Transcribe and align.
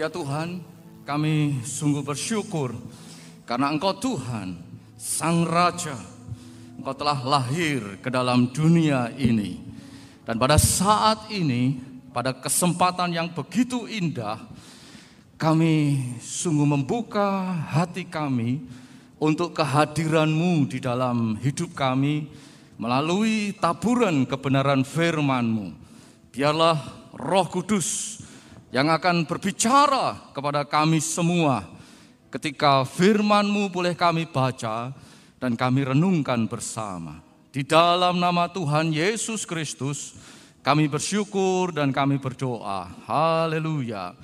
Ya 0.00 0.08
Tuhan, 0.08 0.64
kami 1.04 1.60
sungguh 1.60 2.00
bersyukur 2.00 2.72
karena 3.44 3.68
Engkau 3.68 3.92
Tuhan, 4.00 4.56
Sang 4.96 5.44
Raja. 5.44 5.92
Engkau 6.80 6.96
telah 6.96 7.20
lahir 7.20 8.00
ke 8.00 8.08
dalam 8.08 8.48
dunia 8.48 9.12
ini. 9.20 9.60
Dan 10.24 10.40
pada 10.40 10.56
saat 10.56 11.28
ini, 11.28 11.76
pada 12.16 12.32
kesempatan 12.32 13.12
yang 13.12 13.28
begitu 13.28 13.84
indah, 13.84 14.40
kami 15.36 16.00
sungguh 16.16 16.64
membuka 16.64 17.52
hati 17.68 18.08
kami 18.08 18.64
untuk 19.20 19.52
kehadiranmu 19.52 20.64
di 20.64 20.80
dalam 20.80 21.36
hidup 21.44 21.76
kami 21.76 22.24
melalui 22.80 23.52
taburan 23.52 24.24
kebenaran 24.24 24.80
firman-Mu. 24.80 25.76
Biarlah 26.32 26.88
roh 27.12 27.44
kudus 27.52 28.19
yang 28.70 28.86
akan 28.86 29.26
berbicara 29.26 30.30
kepada 30.30 30.62
kami 30.62 31.02
semua 31.02 31.66
ketika 32.30 32.86
firman-Mu 32.86 33.66
boleh 33.66 33.98
kami 33.98 34.30
baca 34.30 34.94
dan 35.42 35.58
kami 35.58 35.82
renungkan 35.82 36.46
bersama. 36.46 37.18
Di 37.50 37.66
dalam 37.66 38.22
nama 38.22 38.46
Tuhan 38.46 38.94
Yesus 38.94 39.42
Kristus, 39.42 40.14
kami 40.62 40.86
bersyukur 40.86 41.74
dan 41.74 41.90
kami 41.90 42.22
berdoa. 42.22 42.86
Haleluya. 43.10 44.14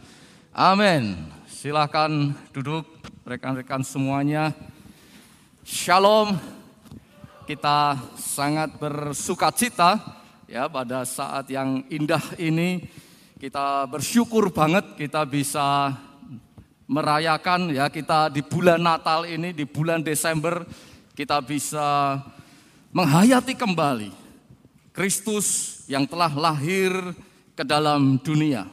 Amin. 0.54 1.26
Silakan 1.50 2.38
duduk 2.54 2.86
rekan-rekan 3.26 3.82
semuanya. 3.82 4.54
Shalom. 5.66 6.38
Kita 7.46 7.94
sangat 8.18 8.74
bersuka 8.78 9.54
cita 9.54 9.98
ya 10.50 10.66
pada 10.66 11.06
saat 11.06 11.46
yang 11.46 11.86
indah 11.86 12.22
ini 12.42 12.82
kita 13.46 13.86
bersyukur 13.86 14.50
banget 14.50 14.98
kita 14.98 15.22
bisa 15.22 15.94
merayakan 16.90 17.70
ya 17.70 17.86
kita 17.86 18.26
di 18.26 18.42
bulan 18.42 18.82
Natal 18.82 19.22
ini 19.22 19.54
di 19.54 19.62
bulan 19.62 20.02
Desember 20.02 20.66
kita 21.14 21.38
bisa 21.46 22.18
menghayati 22.90 23.54
kembali 23.54 24.10
Kristus 24.90 25.78
yang 25.86 26.10
telah 26.10 26.34
lahir 26.34 26.90
ke 27.54 27.62
dalam 27.62 28.18
dunia. 28.18 28.66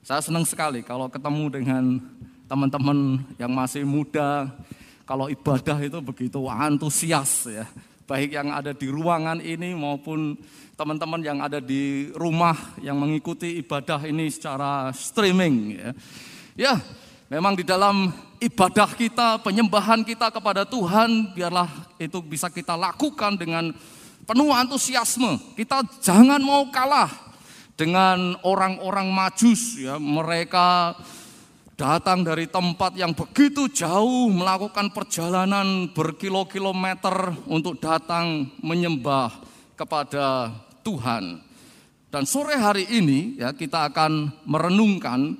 Saya 0.00 0.24
senang 0.24 0.48
sekali 0.48 0.80
kalau 0.80 1.12
ketemu 1.12 1.52
dengan 1.52 2.00
teman-teman 2.48 3.20
yang 3.36 3.52
masih 3.52 3.84
muda, 3.84 4.48
kalau 5.04 5.28
ibadah 5.28 5.76
itu 5.84 6.00
begitu 6.00 6.40
antusias 6.48 7.52
ya. 7.52 7.68
Baik 8.06 8.38
yang 8.38 8.54
ada 8.54 8.70
di 8.70 8.86
ruangan 8.86 9.42
ini 9.42 9.74
maupun 9.74 10.38
teman-teman 10.78 11.18
yang 11.26 11.42
ada 11.42 11.58
di 11.58 12.14
rumah 12.14 12.54
yang 12.78 12.94
mengikuti 12.94 13.58
ibadah 13.58 14.06
ini 14.06 14.30
secara 14.30 14.94
streaming 14.94 15.74
ya. 15.74 15.90
Ya, 16.54 16.74
memang 17.26 17.58
di 17.58 17.66
dalam 17.66 18.14
ibadah 18.38 18.94
kita, 18.94 19.42
penyembahan 19.42 20.06
kita 20.06 20.30
kepada 20.30 20.62
Tuhan 20.62 21.34
biarlah 21.34 21.66
itu 21.98 22.22
bisa 22.22 22.46
kita 22.46 22.78
lakukan 22.78 23.34
dengan 23.34 23.74
penuh 24.22 24.54
antusiasme. 24.54 25.58
Kita 25.58 25.82
jangan 25.98 26.38
mau 26.38 26.62
kalah 26.70 27.10
dengan 27.74 28.38
orang-orang 28.46 29.10
majus 29.10 29.82
ya, 29.82 29.98
mereka 29.98 30.94
datang 31.76 32.24
dari 32.24 32.48
tempat 32.48 32.96
yang 32.96 33.12
begitu 33.12 33.68
jauh 33.68 34.32
melakukan 34.32 34.88
perjalanan 34.96 35.92
berkilo-kilometer 35.92 37.36
untuk 37.44 37.76
datang 37.76 38.48
menyembah 38.64 39.28
kepada 39.76 40.56
Tuhan. 40.80 41.44
Dan 42.08 42.24
sore 42.24 42.56
hari 42.56 42.88
ini 42.88 43.36
ya 43.36 43.52
kita 43.52 43.92
akan 43.92 44.32
merenungkan 44.48 45.36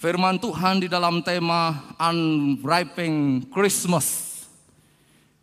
firman 0.00 0.40
Tuhan 0.40 0.80
di 0.80 0.88
dalam 0.88 1.20
tema 1.20 1.92
Unwrapping 2.00 3.52
Christmas. 3.52 4.32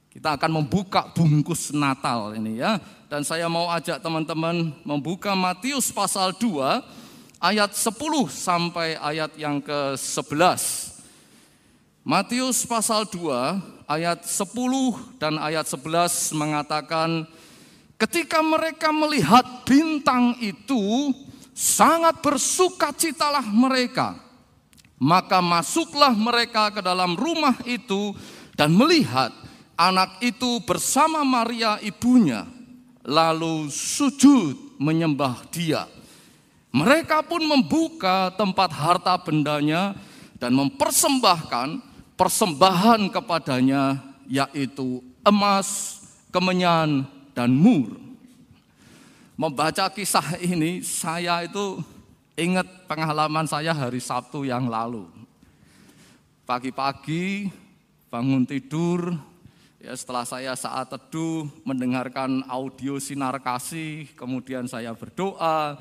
Kita 0.09 0.35
akan 0.41 0.65
membuka 0.65 1.05
bungkus 1.13 1.69
Natal 1.69 2.33
ini 2.33 2.57
ya. 2.59 2.81
Dan 3.05 3.21
saya 3.21 3.45
mau 3.45 3.69
ajak 3.69 4.01
teman-teman 4.01 4.73
membuka 4.81 5.37
Matius 5.37 5.93
pasal 5.93 6.33
2 6.33 6.81
ayat 7.41 7.73
10 7.73 8.29
sampai 8.29 8.95
ayat 9.01 9.33
yang 9.35 9.57
ke-11. 9.59 10.61
Matius 12.05 12.63
pasal 12.69 13.09
2 13.09 13.89
ayat 13.89 14.21
10 14.23 15.17
dan 15.17 15.41
ayat 15.41 15.65
11 15.65 16.37
mengatakan 16.37 17.25
Ketika 18.01 18.41
mereka 18.41 18.89
melihat 18.89 19.45
bintang 19.61 20.33
itu, 20.41 21.13
sangat 21.53 22.17
bersukacitalah 22.25 23.45
mereka. 23.45 24.17
Maka 24.97 25.37
masuklah 25.37 26.09
mereka 26.09 26.73
ke 26.73 26.81
dalam 26.81 27.13
rumah 27.13 27.53
itu 27.61 28.17
dan 28.57 28.73
melihat 28.73 29.29
anak 29.77 30.17
itu 30.17 30.65
bersama 30.65 31.21
Maria 31.21 31.77
ibunya, 31.85 32.49
lalu 33.05 33.69
sujud 33.69 34.81
menyembah 34.81 35.45
dia. 35.53 35.85
Mereka 36.71 37.27
pun 37.27 37.43
membuka 37.43 38.31
tempat 38.39 38.71
harta 38.71 39.19
bendanya 39.19 39.91
dan 40.39 40.55
mempersembahkan 40.55 41.83
persembahan 42.15 43.11
kepadanya, 43.11 43.99
yaitu 44.23 45.03
emas, 45.27 45.99
kemenyan, 46.31 47.03
dan 47.35 47.51
mur. 47.51 47.99
Membaca 49.35 49.91
kisah 49.91 50.39
ini, 50.39 50.79
saya 50.79 51.43
itu 51.43 51.83
ingat 52.39 52.87
pengalaman 52.87 53.43
saya 53.43 53.75
hari 53.75 53.99
Sabtu 53.99 54.47
yang 54.47 54.71
lalu. 54.71 55.09
Pagi-pagi 56.47 57.51
bangun 58.07 58.47
tidur, 58.47 59.11
ya 59.81 59.91
setelah 59.97 60.23
saya 60.23 60.53
saat 60.55 60.87
teduh 60.87 61.51
mendengarkan 61.67 62.45
audio 62.47 62.95
sinar 63.01 63.39
kasih, 63.43 64.07
kemudian 64.15 64.69
saya 64.71 64.95
berdoa. 64.95 65.79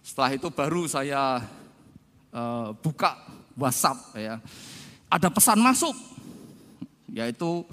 Setelah 0.00 0.30
itu 0.32 0.48
baru 0.48 0.88
saya 0.88 1.44
uh, 2.32 2.72
buka 2.80 3.16
WhatsApp 3.54 4.16
ya. 4.16 4.40
Ada 5.10 5.28
pesan 5.28 5.58
masuk, 5.58 5.92
yaitu 7.10 7.66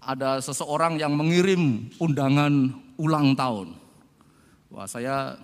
ada 0.00 0.40
seseorang 0.40 0.96
yang 0.96 1.12
mengirim 1.12 1.92
undangan 2.00 2.72
ulang 2.96 3.36
tahun. 3.36 3.76
Wah, 4.72 4.88
saya 4.88 5.36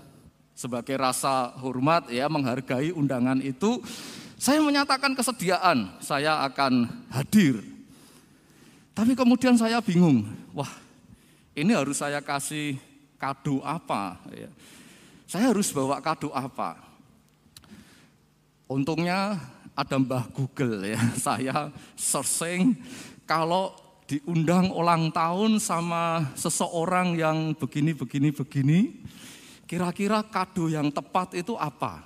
sebagai 0.56 0.96
rasa 0.96 1.52
hormat 1.60 2.08
ya 2.08 2.30
menghargai 2.32 2.94
undangan 2.94 3.42
itu, 3.44 3.82
saya 4.40 4.64
menyatakan 4.64 5.12
kesediaan 5.12 6.00
saya 6.00 6.42
akan 6.48 6.88
hadir. 7.12 7.60
Tapi 8.94 9.12
kemudian 9.18 9.58
saya 9.58 9.82
bingung, 9.82 10.24
wah 10.54 10.70
ini 11.52 11.74
harus 11.74 11.98
saya 11.98 12.22
kasih 12.22 12.78
kado 13.18 13.60
apa? 13.66 14.16
Ya. 14.30 14.50
Saya 15.24 15.50
harus 15.50 15.72
bawa 15.72 16.00
kado 16.04 16.28
apa? 16.32 16.76
Untungnya 18.68 19.40
ada 19.74 19.96
Mbah 19.98 20.30
Google 20.32 20.94
ya, 20.94 21.00
saya 21.26 21.72
searching 21.98 22.76
kalau 23.24 23.74
diundang 24.04 24.68
ulang 24.70 25.08
tahun 25.08 25.56
sama 25.58 26.28
seseorang 26.36 27.16
yang 27.16 27.56
begini, 27.56 27.96
begini, 27.96 28.28
begini, 28.30 28.78
kira-kira 29.64 30.20
kado 30.20 30.68
yang 30.68 30.92
tepat 30.92 31.34
itu 31.40 31.56
apa? 31.56 32.04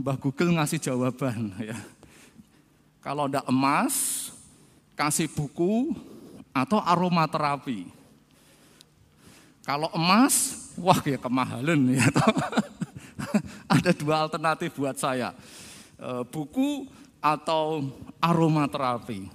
Mbah 0.00 0.16
Google 0.16 0.56
ngasih 0.56 0.80
jawaban 0.80 1.52
ya. 1.60 1.76
Kalau 3.04 3.28
ada 3.28 3.44
emas, 3.46 4.28
kasih 4.98 5.30
buku 5.30 5.94
atau 6.50 6.82
aromaterapi. 6.82 7.86
Kalau 9.62 9.92
emas, 9.92 10.67
wah 10.78 11.00
ya 11.02 11.18
kemahalan 11.18 11.98
ya. 11.98 12.06
ada 13.76 13.90
dua 13.92 14.26
alternatif 14.26 14.74
buat 14.78 14.96
saya. 14.96 15.34
Eh, 15.98 16.22
buku 16.30 16.86
atau 17.18 17.82
aromaterapi. 18.22 19.26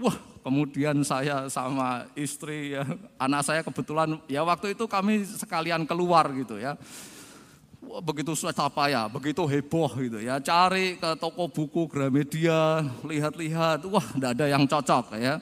Wah, 0.00 0.16
kemudian 0.40 1.04
saya 1.04 1.46
sama 1.52 2.08
istri 2.16 2.72
ya, 2.72 2.88
anak 3.20 3.44
saya 3.44 3.60
kebetulan 3.60 4.16
ya 4.24 4.40
waktu 4.40 4.72
itu 4.72 4.88
kami 4.88 5.22
sekalian 5.28 5.84
keluar 5.84 6.32
gitu 6.32 6.56
ya. 6.56 6.80
Wah, 7.84 8.00
begitu 8.00 8.32
apa 8.48 8.88
ya, 8.88 9.04
begitu 9.12 9.44
heboh 9.44 9.92
gitu 10.00 10.18
ya. 10.24 10.40
Cari 10.40 10.96
ke 10.96 11.12
toko 11.20 11.52
buku 11.52 11.84
Gramedia, 11.90 12.80
lihat-lihat, 13.04 13.84
wah 13.92 14.06
tidak 14.16 14.30
ada 14.40 14.46
yang 14.48 14.64
cocok 14.64 15.20
ya. 15.20 15.36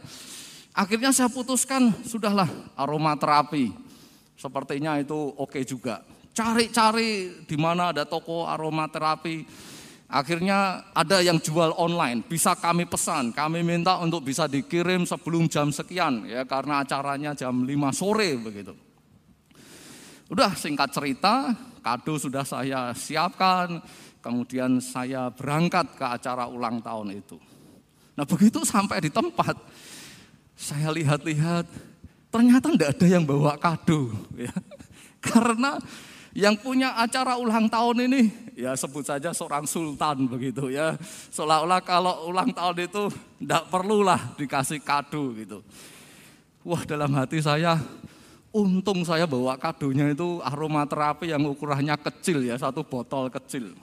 Akhirnya 0.74 1.14
saya 1.14 1.30
putuskan, 1.30 1.94
sudahlah 2.02 2.50
aromaterapi. 2.74 3.89
Sepertinya 4.40 4.96
itu 4.96 5.36
oke 5.36 5.60
juga. 5.68 6.00
Cari-cari 6.32 7.44
di 7.44 7.56
mana 7.60 7.92
ada 7.92 8.08
toko 8.08 8.48
aromaterapi 8.48 9.44
Akhirnya 10.10 10.90
ada 10.90 11.22
yang 11.22 11.38
jual 11.38 11.70
online, 11.78 12.26
bisa 12.26 12.58
kami 12.58 12.82
pesan, 12.82 13.30
kami 13.30 13.62
minta 13.62 13.94
untuk 14.02 14.26
bisa 14.26 14.50
dikirim 14.50 15.06
sebelum 15.06 15.46
jam 15.46 15.70
sekian 15.70 16.26
ya 16.26 16.42
karena 16.42 16.82
acaranya 16.82 17.30
jam 17.30 17.62
5 17.62 17.70
sore 17.94 18.34
begitu. 18.34 18.74
Udah 20.26 20.58
singkat 20.58 20.90
cerita, 20.90 21.54
kado 21.78 22.18
sudah 22.18 22.42
saya 22.42 22.90
siapkan, 22.90 23.78
kemudian 24.18 24.82
saya 24.82 25.30
berangkat 25.30 25.94
ke 25.94 26.02
acara 26.02 26.50
ulang 26.50 26.82
tahun 26.82 27.14
itu. 27.14 27.38
Nah 28.18 28.26
begitu 28.26 28.66
sampai 28.66 29.06
di 29.06 29.14
tempat, 29.14 29.54
saya 30.58 30.90
lihat-lihat, 30.90 31.70
ternyata 32.30 32.72
tidak 32.72 32.90
ada 32.96 33.06
yang 33.06 33.24
bawa 33.26 33.58
kado. 33.58 34.14
Ya. 34.38 34.54
Karena 35.26 35.76
yang 36.30 36.54
punya 36.56 36.94
acara 36.94 37.36
ulang 37.36 37.66
tahun 37.66 38.06
ini, 38.06 38.22
ya 38.54 38.72
sebut 38.78 39.02
saja 39.02 39.34
seorang 39.34 39.66
sultan 39.66 40.30
begitu 40.30 40.70
ya. 40.70 40.94
Seolah-olah 41.34 41.82
kalau 41.82 42.30
ulang 42.30 42.54
tahun 42.54 42.86
itu 42.86 43.10
tidak 43.42 43.68
perlulah 43.68 44.20
dikasih 44.38 44.80
kado 44.80 45.34
gitu. 45.36 45.60
Wah 46.62 46.86
dalam 46.86 47.10
hati 47.18 47.42
saya, 47.42 47.76
Untung 48.50 49.06
saya 49.06 49.30
bawa 49.30 49.54
kadonya 49.54 50.10
itu 50.10 50.42
aromaterapi 50.42 51.30
yang 51.30 51.46
ukurannya 51.46 51.94
kecil 52.02 52.42
ya, 52.42 52.58
satu 52.58 52.82
botol 52.82 53.30
kecil. 53.30 53.78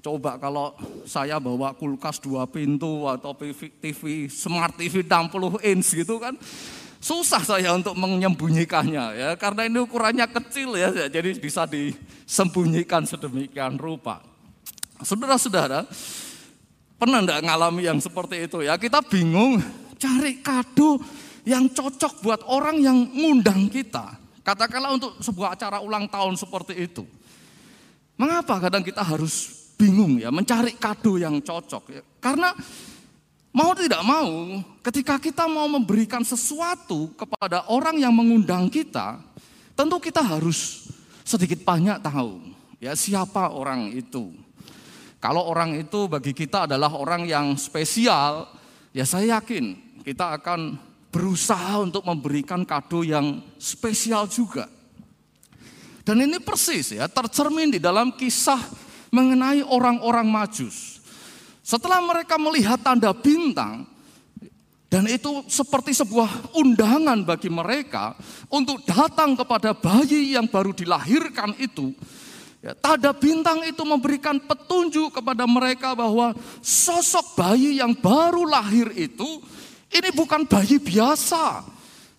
Coba 0.00 0.40
kalau 0.40 0.72
saya 1.04 1.36
bawa 1.36 1.76
kulkas 1.76 2.16
dua 2.16 2.48
pintu 2.48 3.04
atau 3.04 3.36
TV, 3.36 4.32
smart 4.32 4.80
TV 4.80 5.04
60 5.04 5.60
inch 5.60 5.92
gitu 5.92 6.16
kan, 6.16 6.32
susah 7.06 7.38
saya 7.46 7.70
untuk 7.70 7.94
menyembunyikannya 7.94 9.06
ya, 9.14 9.30
karena 9.38 9.70
ini 9.70 9.78
ukurannya 9.78 10.26
kecil 10.26 10.74
ya, 10.74 10.90
jadi 11.06 11.30
bisa 11.38 11.62
disembunyikan 11.70 13.06
sedemikian 13.06 13.78
rupa. 13.78 14.18
Saudara-saudara, 14.98 15.86
pernah 16.98 17.22
enggak 17.22 17.46
ngalami 17.46 17.86
yang 17.86 18.02
seperti 18.02 18.50
itu 18.50 18.66
ya? 18.66 18.74
Kita 18.74 19.06
bingung 19.06 19.62
cari 19.94 20.42
kado 20.42 20.98
yang 21.46 21.70
cocok 21.70 22.26
buat 22.26 22.42
orang 22.50 22.82
yang 22.82 22.98
ngundang 23.14 23.70
kita. 23.70 24.18
Katakanlah 24.42 24.98
untuk 24.98 25.14
sebuah 25.22 25.54
acara 25.54 25.78
ulang 25.78 26.10
tahun 26.10 26.34
seperti 26.34 26.74
itu. 26.90 27.06
Mengapa 28.18 28.58
kadang 28.66 28.82
kita 28.82 29.06
harus 29.06 29.54
bingung 29.78 30.18
ya 30.18 30.34
mencari 30.34 30.74
kado 30.74 31.22
yang 31.22 31.38
cocok 31.38 31.84
ya? 31.92 32.02
Karena 32.18 32.50
mau 33.56 33.72
tidak 33.72 34.04
mau 34.04 34.60
ketika 34.84 35.16
kita 35.16 35.48
mau 35.48 35.64
memberikan 35.64 36.20
sesuatu 36.20 37.08
kepada 37.16 37.64
orang 37.72 37.96
yang 37.96 38.12
mengundang 38.12 38.68
kita, 38.68 39.16
tentu 39.72 39.96
kita 39.96 40.20
harus 40.20 40.92
sedikit 41.24 41.64
banyak 41.64 41.96
tahu 42.04 42.52
ya 42.76 42.92
siapa 42.92 43.56
orang 43.56 43.96
itu. 43.96 44.36
Kalau 45.16 45.48
orang 45.48 45.80
itu 45.80 46.04
bagi 46.06 46.36
kita 46.36 46.68
adalah 46.68 46.92
orang 46.92 47.24
yang 47.24 47.56
spesial, 47.56 48.52
ya 48.92 49.08
saya 49.08 49.40
yakin 49.40 49.96
kita 50.04 50.36
akan 50.36 50.76
berusaha 51.08 51.80
untuk 51.80 52.04
memberikan 52.04 52.62
kado 52.68 53.00
yang 53.00 53.40
spesial 53.56 54.28
juga. 54.28 54.68
Dan 56.06 56.22
ini 56.22 56.38
persis 56.38 56.94
ya 56.94 57.08
tercermin 57.08 57.72
di 57.72 57.80
dalam 57.82 58.14
kisah 58.14 58.60
mengenai 59.10 59.64
orang-orang 59.64 60.28
Majus. 60.28 60.95
Setelah 61.66 61.98
mereka 61.98 62.38
melihat 62.38 62.78
tanda 62.78 63.10
bintang 63.10 63.90
dan 64.86 65.02
itu 65.10 65.42
seperti 65.50 65.90
sebuah 65.98 66.54
undangan 66.54 67.26
bagi 67.26 67.50
mereka 67.50 68.14
untuk 68.46 68.86
datang 68.86 69.34
kepada 69.34 69.74
bayi 69.74 70.38
yang 70.38 70.46
baru 70.46 70.70
dilahirkan 70.70 71.58
itu. 71.58 71.90
Ya, 72.62 72.70
tanda 72.78 73.10
bintang 73.10 73.66
itu 73.66 73.82
memberikan 73.82 74.38
petunjuk 74.38 75.18
kepada 75.18 75.42
mereka 75.42 75.90
bahwa 75.98 76.38
sosok 76.62 77.34
bayi 77.34 77.82
yang 77.82 77.98
baru 77.98 78.46
lahir 78.46 78.94
itu 78.94 79.26
ini 79.90 80.14
bukan 80.14 80.46
bayi 80.46 80.78
biasa, 80.78 81.66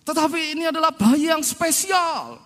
tetapi 0.04 0.60
ini 0.60 0.68
adalah 0.68 0.92
bayi 0.92 1.32
yang 1.32 1.40
spesial. 1.40 2.36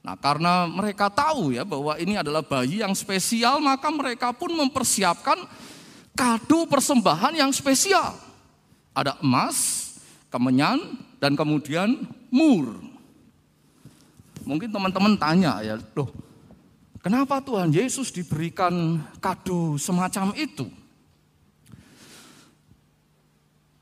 Nah, 0.00 0.16
karena 0.16 0.64
mereka 0.64 1.12
tahu 1.12 1.52
ya 1.52 1.64
bahwa 1.64 1.92
ini 2.00 2.16
adalah 2.16 2.40
bayi 2.40 2.80
yang 2.80 2.96
spesial, 2.96 3.60
maka 3.60 3.92
mereka 3.92 4.32
pun 4.32 4.48
mempersiapkan 4.48 5.36
kado 6.14 6.66
persembahan 6.66 7.38
yang 7.38 7.50
spesial. 7.54 8.16
Ada 8.94 9.18
emas, 9.22 9.88
kemenyan, 10.28 10.98
dan 11.22 11.36
kemudian 11.38 12.06
mur. 12.32 12.80
Mungkin 14.42 14.72
teman-teman 14.72 15.14
tanya 15.20 15.60
ya, 15.62 15.78
loh, 15.94 16.10
kenapa 17.04 17.38
Tuhan 17.44 17.70
Yesus 17.70 18.10
diberikan 18.10 18.98
kado 19.20 19.78
semacam 19.78 20.34
itu? 20.34 20.66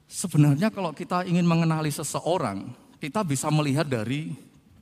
Sebenarnya 0.08 0.74
kalau 0.74 0.90
kita 0.90 1.22
ingin 1.22 1.46
mengenali 1.46 1.94
seseorang, 1.94 2.74
kita 2.98 3.22
bisa 3.22 3.46
melihat 3.54 3.86
dari 3.86 4.34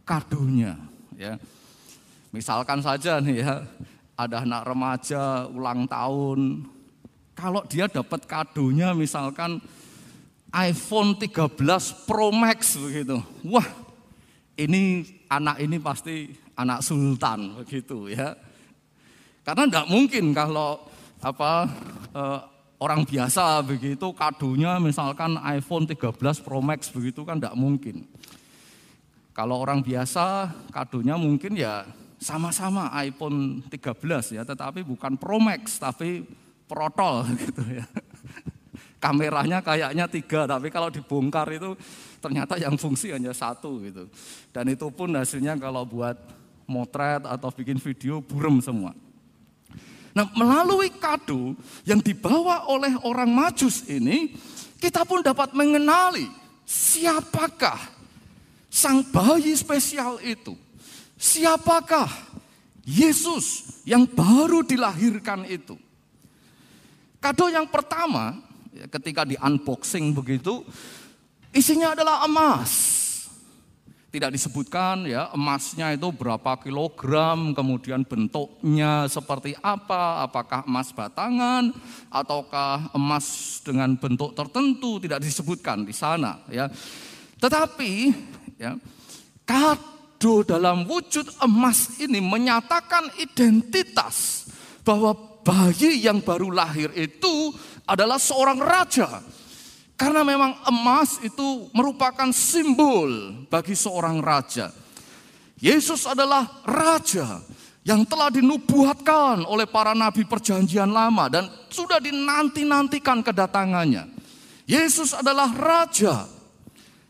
kadonya. 0.08 0.80
Ya. 1.12 1.36
Misalkan 2.32 2.80
saja 2.80 3.20
nih 3.20 3.44
ya, 3.44 3.60
ada 4.16 4.40
anak 4.40 4.64
remaja 4.64 5.44
ulang 5.52 5.84
tahun, 5.84 6.64
kalau 7.36 7.60
dia 7.68 7.84
dapat 7.84 8.24
kadonya 8.24 8.96
misalkan 8.96 9.60
iPhone 10.56 11.20
13 11.20 11.52
Pro 12.08 12.32
Max 12.32 12.80
begitu. 12.80 13.20
Wah, 13.44 13.68
ini 14.56 15.04
anak 15.28 15.60
ini 15.60 15.76
pasti 15.76 16.32
anak 16.56 16.80
sultan 16.80 17.60
begitu 17.60 18.08
ya. 18.08 18.32
Karena 19.44 19.68
tidak 19.68 19.86
mungkin 19.92 20.32
kalau 20.32 20.80
apa 21.20 21.68
eh, 22.16 22.40
orang 22.80 23.04
biasa 23.04 23.60
begitu 23.68 24.16
kadonya 24.16 24.80
misalkan 24.80 25.36
iPhone 25.44 25.84
13 25.84 26.16
Pro 26.40 26.64
Max 26.64 26.88
begitu 26.88 27.20
kan 27.28 27.36
tidak 27.36 27.52
mungkin. 27.52 28.08
Kalau 29.36 29.60
orang 29.60 29.84
biasa 29.84 30.48
kadonya 30.72 31.20
mungkin 31.20 31.52
ya 31.60 31.84
sama-sama 32.16 32.88
iPhone 33.04 33.60
13 33.68 34.40
ya, 34.40 34.42
tetapi 34.48 34.80
bukan 34.80 35.20
Pro 35.20 35.36
Max 35.36 35.76
tapi 35.76 36.24
protol 36.66 37.26
gitu 37.42 37.62
ya. 37.70 37.86
Kameranya 38.96 39.62
kayaknya 39.62 40.10
tiga, 40.10 40.50
tapi 40.50 40.68
kalau 40.72 40.90
dibongkar 40.90 41.46
itu 41.54 41.78
ternyata 42.18 42.58
yang 42.58 42.74
fungsi 42.74 43.14
hanya 43.14 43.30
satu 43.30 43.78
gitu. 43.86 44.10
Dan 44.50 44.72
itu 44.72 44.90
pun 44.90 45.14
hasilnya 45.14 45.54
kalau 45.60 45.86
buat 45.86 46.16
motret 46.66 47.22
atau 47.22 47.48
bikin 47.54 47.78
video 47.78 48.18
burem 48.18 48.58
semua. 48.58 48.90
Nah, 50.16 50.26
melalui 50.32 50.88
kado 50.96 51.52
yang 51.84 52.00
dibawa 52.00 52.66
oleh 52.72 52.96
orang 53.04 53.28
Majus 53.28 53.84
ini, 53.84 54.32
kita 54.80 55.04
pun 55.04 55.20
dapat 55.20 55.52
mengenali 55.52 56.24
siapakah 56.64 57.76
sang 58.72 59.04
bayi 59.12 59.52
spesial 59.52 60.16
itu. 60.24 60.56
Siapakah 61.20 62.08
Yesus 62.88 63.80
yang 63.84 64.08
baru 64.08 64.64
dilahirkan 64.64 65.44
itu. 65.48 65.76
Kado 67.20 67.48
yang 67.48 67.66
pertama, 67.66 68.36
ya, 68.72 68.86
ketika 68.86 69.24
di 69.24 69.34
unboxing 69.40 70.12
begitu, 70.12 70.62
isinya 71.56 71.96
adalah 71.96 72.24
emas. 72.28 72.94
Tidak 74.06 74.32
disebutkan 74.32 75.04
ya 75.04 75.28
emasnya 75.36 75.92
itu 75.92 76.08
berapa 76.08 76.56
kilogram, 76.64 77.52
kemudian 77.52 78.00
bentuknya 78.00 79.04
seperti 79.12 79.52
apa, 79.60 80.24
apakah 80.24 80.64
emas 80.64 80.88
batangan 80.88 81.68
ataukah 82.08 82.96
emas 82.96 83.60
dengan 83.60 83.92
bentuk 84.00 84.32
tertentu 84.32 84.96
tidak 85.04 85.20
disebutkan 85.20 85.84
di 85.84 85.92
sana 85.92 86.40
ya. 86.48 86.64
Tetapi 87.36 87.92
ya 88.56 88.72
kado 89.44 90.48
dalam 90.48 90.88
wujud 90.88 91.28
emas 91.44 92.00
ini 92.00 92.16
menyatakan 92.24 93.12
identitas 93.20 94.48
bahwa 94.80 95.35
bayi 95.46 96.02
yang 96.02 96.18
baru 96.18 96.50
lahir 96.50 96.90
itu 96.98 97.54
adalah 97.86 98.18
seorang 98.18 98.58
raja 98.58 99.22
karena 99.94 100.26
memang 100.26 100.58
emas 100.66 101.22
itu 101.22 101.70
merupakan 101.70 102.28
simbol 102.34 103.46
bagi 103.46 103.78
seorang 103.78 104.18
raja. 104.18 104.74
Yesus 105.56 106.04
adalah 106.04 106.66
raja 106.66 107.40
yang 107.86 108.02
telah 108.04 108.28
dinubuatkan 108.28 109.46
oleh 109.46 109.64
para 109.64 109.94
nabi 109.94 110.26
perjanjian 110.26 110.90
lama 110.90 111.30
dan 111.30 111.48
sudah 111.70 112.02
dinanti-nantikan 112.02 113.22
kedatangannya. 113.22 114.10
Yesus 114.66 115.14
adalah 115.14 115.48
raja. 115.54 116.26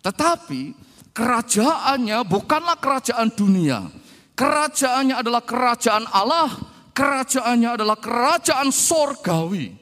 Tetapi 0.04 0.76
kerajaannya 1.10 2.22
bukanlah 2.28 2.78
kerajaan 2.78 3.32
dunia. 3.34 3.88
Kerajaannya 4.36 5.16
adalah 5.16 5.42
kerajaan 5.42 6.04
Allah, 6.12 6.52
kerajaannya 6.96 7.76
adalah 7.76 8.00
kerajaan 8.00 8.72
sorgawi. 8.72 9.76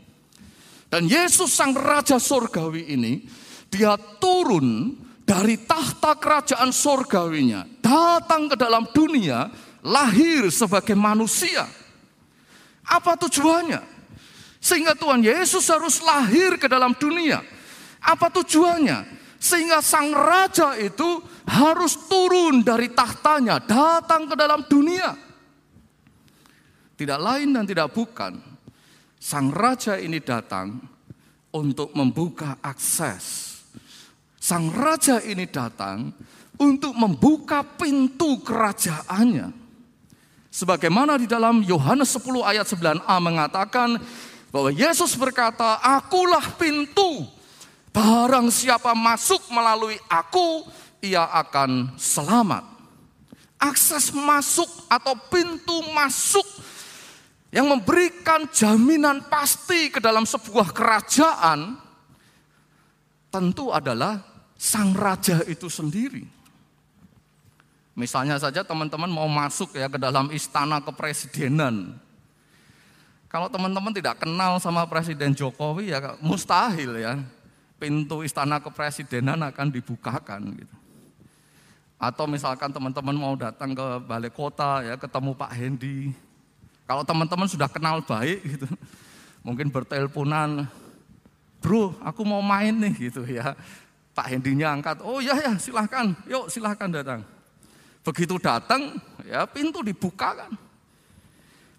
Dan 0.91 1.11
Yesus 1.11 1.51
sang 1.51 1.75
Raja 1.75 2.23
Sorgawi 2.23 2.95
ini, 2.95 3.27
dia 3.67 3.99
turun 4.23 4.95
dari 5.27 5.59
tahta 5.67 6.15
kerajaan 6.15 6.71
sorgawinya, 6.71 7.67
datang 7.83 8.47
ke 8.47 8.55
dalam 8.55 8.87
dunia, 8.95 9.51
lahir 9.83 10.47
sebagai 10.55 10.95
manusia. 10.95 11.67
Apa 12.87 13.19
tujuannya? 13.27 13.83
Sehingga 14.63 14.95
Tuhan 14.95 15.27
Yesus 15.27 15.67
harus 15.67 15.99
lahir 15.99 16.63
ke 16.63 16.71
dalam 16.71 16.95
dunia. 16.95 17.43
Apa 17.99 18.31
tujuannya? 18.31 19.03
Sehingga 19.43 19.83
sang 19.83 20.15
raja 20.15 20.79
itu 20.79 21.19
harus 21.43 22.07
turun 22.07 22.63
dari 22.63 22.95
tahtanya, 22.95 23.59
datang 23.59 24.31
ke 24.31 24.39
dalam 24.39 24.63
dunia. 24.71 25.34
Tidak 26.95 27.19
lain 27.19 27.51
dan 27.51 27.67
tidak 27.67 27.91
bukan, 27.91 28.39
sang 29.19 29.51
raja 29.51 29.99
ini 29.99 30.23
datang 30.23 30.79
untuk 31.51 31.91
membuka 31.91 32.63
akses. 32.63 33.59
Sang 34.39 34.71
raja 34.71 35.19
ini 35.19 35.51
datang 35.51 36.15
untuk 36.55 36.95
membuka 36.95 37.67
pintu 37.67 38.39
kerajaannya. 38.47 39.51
Sebagaimana 40.55 41.19
di 41.19 41.27
dalam 41.27 41.67
Yohanes 41.67 42.15
10 42.15 42.47
ayat 42.47 42.63
9a 42.63 43.17
mengatakan 43.19 43.99
bahwa 44.55 44.71
Yesus 44.71 45.19
berkata, 45.19 45.83
"Akulah 45.83 46.55
pintu. 46.55 47.27
Barang 47.91 48.55
siapa 48.55 48.95
masuk 48.95 49.51
melalui 49.51 49.99
aku, 50.07 50.63
ia 51.03 51.27
akan 51.27 51.99
selamat." 51.99 52.63
Akses 53.59 54.15
masuk 54.15 54.71
atau 54.87 55.19
pintu 55.27 55.75
masuk 55.91 56.47
yang 57.55 57.71
memberikan 57.71 58.51
jaminan 58.51 59.23
pasti 59.31 59.87
ke 59.87 60.03
dalam 60.03 60.27
sebuah 60.27 60.75
kerajaan 60.75 61.79
tentu 63.31 63.71
adalah 63.71 64.19
sang 64.59 64.91
raja 64.91 65.39
itu 65.47 65.71
sendiri. 65.71 66.27
Misalnya 67.95 68.43
saja 68.43 68.67
teman-teman 68.67 69.07
mau 69.07 69.31
masuk 69.31 69.79
ya 69.79 69.87
ke 69.87 70.03
dalam 70.03 70.35
istana 70.35 70.83
kepresidenan. 70.83 71.95
Kalau 73.31 73.47
teman-teman 73.47 73.95
tidak 73.95 74.19
kenal 74.19 74.59
sama 74.59 74.83
Presiden 74.91 75.31
Jokowi 75.31 75.95
ya 75.95 76.19
mustahil 76.19 76.99
ya 76.99 77.23
pintu 77.79 78.27
istana 78.27 78.59
kepresidenan 78.59 79.39
akan 79.47 79.71
dibukakan 79.71 80.59
gitu. 80.59 80.77
Atau 82.03 82.27
misalkan 82.27 82.75
teman-teman 82.75 83.15
mau 83.15 83.39
datang 83.39 83.79
ke 83.79 83.87
balai 84.03 84.31
kota 84.35 84.83
ya 84.83 84.99
ketemu 84.99 85.31
Pak 85.39 85.53
Hendi, 85.55 86.11
kalau 86.85 87.01
teman-teman 87.01 87.49
sudah 87.49 87.69
kenal 87.69 88.05
baik 88.05 88.45
gitu, 88.45 88.69
mungkin 89.41 89.73
berteleponan, 89.73 90.69
bro 91.65 91.97
aku 92.05 92.21
mau 92.29 92.45
main 92.45 92.77
nih 92.77 93.09
gitu 93.09 93.25
ya. 93.25 93.57
Pak 94.15 94.31
Hendinya 94.31 94.71
angkat, 94.71 95.03
oh 95.03 95.19
ya 95.19 95.35
ya 95.35 95.59
silahkan, 95.59 96.15
yuk 96.31 96.47
silahkan 96.47 96.87
datang. 96.87 97.27
Begitu 98.05 98.39
datang, 98.39 98.95
ya 99.27 99.43
pintu 99.49 99.83
dibuka 99.83 100.39
kan. 100.39 100.53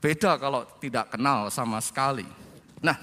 Beda 0.04 0.36
kalau 0.36 0.68
tidak 0.84 1.16
kenal 1.16 1.48
sama 1.48 1.80
sekali. 1.80 2.28
Nah, 2.84 3.00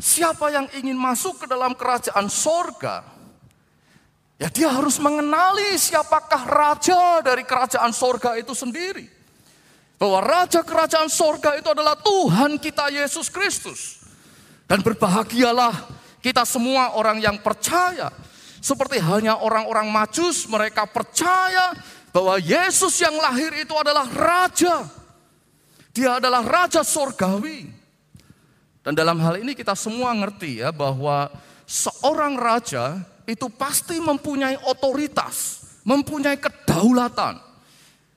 siapa 0.00 0.48
yang 0.48 0.64
ingin 0.80 0.96
masuk 0.96 1.44
ke 1.44 1.46
dalam 1.50 1.76
kerajaan 1.76 2.30
sorga, 2.32 3.04
ya 4.40 4.48
dia 4.48 4.72
harus 4.72 4.96
mengenali 4.96 5.76
siapakah 5.76 6.48
raja 6.48 7.20
dari 7.20 7.44
kerajaan 7.44 7.92
sorga 7.92 8.40
itu 8.40 8.56
sendiri 8.56 9.19
bahwa 10.00 10.24
raja 10.24 10.64
kerajaan 10.64 11.12
sorga 11.12 11.60
itu 11.60 11.68
adalah 11.68 11.92
Tuhan 12.00 12.56
kita 12.56 12.88
Yesus 12.88 13.28
Kristus. 13.28 14.00
Dan 14.64 14.80
berbahagialah 14.80 15.76
kita 16.24 16.48
semua 16.48 16.96
orang 16.96 17.20
yang 17.20 17.36
percaya. 17.44 18.08
Seperti 18.64 18.96
hanya 18.96 19.36
orang-orang 19.44 19.92
majus 19.92 20.48
mereka 20.48 20.88
percaya 20.88 21.76
bahwa 22.16 22.40
Yesus 22.40 22.96
yang 22.96 23.12
lahir 23.20 23.52
itu 23.60 23.76
adalah 23.76 24.08
raja. 24.08 24.88
Dia 25.92 26.16
adalah 26.16 26.48
raja 26.48 26.80
sorgawi. 26.80 27.68
Dan 28.80 28.96
dalam 28.96 29.20
hal 29.20 29.36
ini 29.44 29.52
kita 29.52 29.76
semua 29.76 30.16
ngerti 30.16 30.64
ya 30.64 30.72
bahwa 30.72 31.28
seorang 31.68 32.40
raja 32.40 33.04
itu 33.28 33.52
pasti 33.52 34.00
mempunyai 34.00 34.56
otoritas, 34.64 35.60
mempunyai 35.84 36.40
kedaulatan 36.40 37.49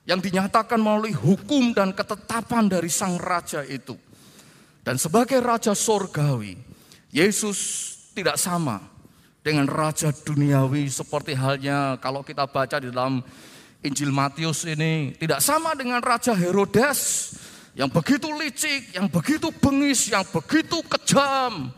yang 0.04 0.20
dinyatakan 0.20 0.76
melalui 0.76 1.16
hukum 1.16 1.72
dan 1.72 1.92
ketetapan 1.96 2.68
dari 2.68 2.92
sang 2.92 3.16
raja 3.16 3.64
itu. 3.64 3.96
Dan 4.84 5.00
sebagai 5.00 5.40
raja 5.40 5.72
sorgawi, 5.72 6.60
Yesus 7.08 7.58
tidak 8.12 8.36
sama 8.36 8.84
dengan 9.40 9.64
raja 9.64 10.12
duniawi 10.12 10.92
seperti 10.92 11.32
halnya 11.32 11.96
kalau 12.00 12.20
kita 12.20 12.44
baca 12.44 12.76
di 12.80 12.92
dalam 12.92 13.24
Injil 13.84 14.12
Matius 14.12 14.64
ini 14.68 15.16
tidak 15.16 15.40
sama 15.44 15.76
dengan 15.76 16.00
raja 16.00 16.32
Herodes 16.32 17.32
yang 17.74 17.90
begitu 17.90 18.30
licik, 18.30 18.94
yang 18.94 19.10
begitu 19.10 19.50
bengis, 19.50 20.06
yang 20.08 20.22
begitu 20.30 20.78
kejam. 20.86 21.74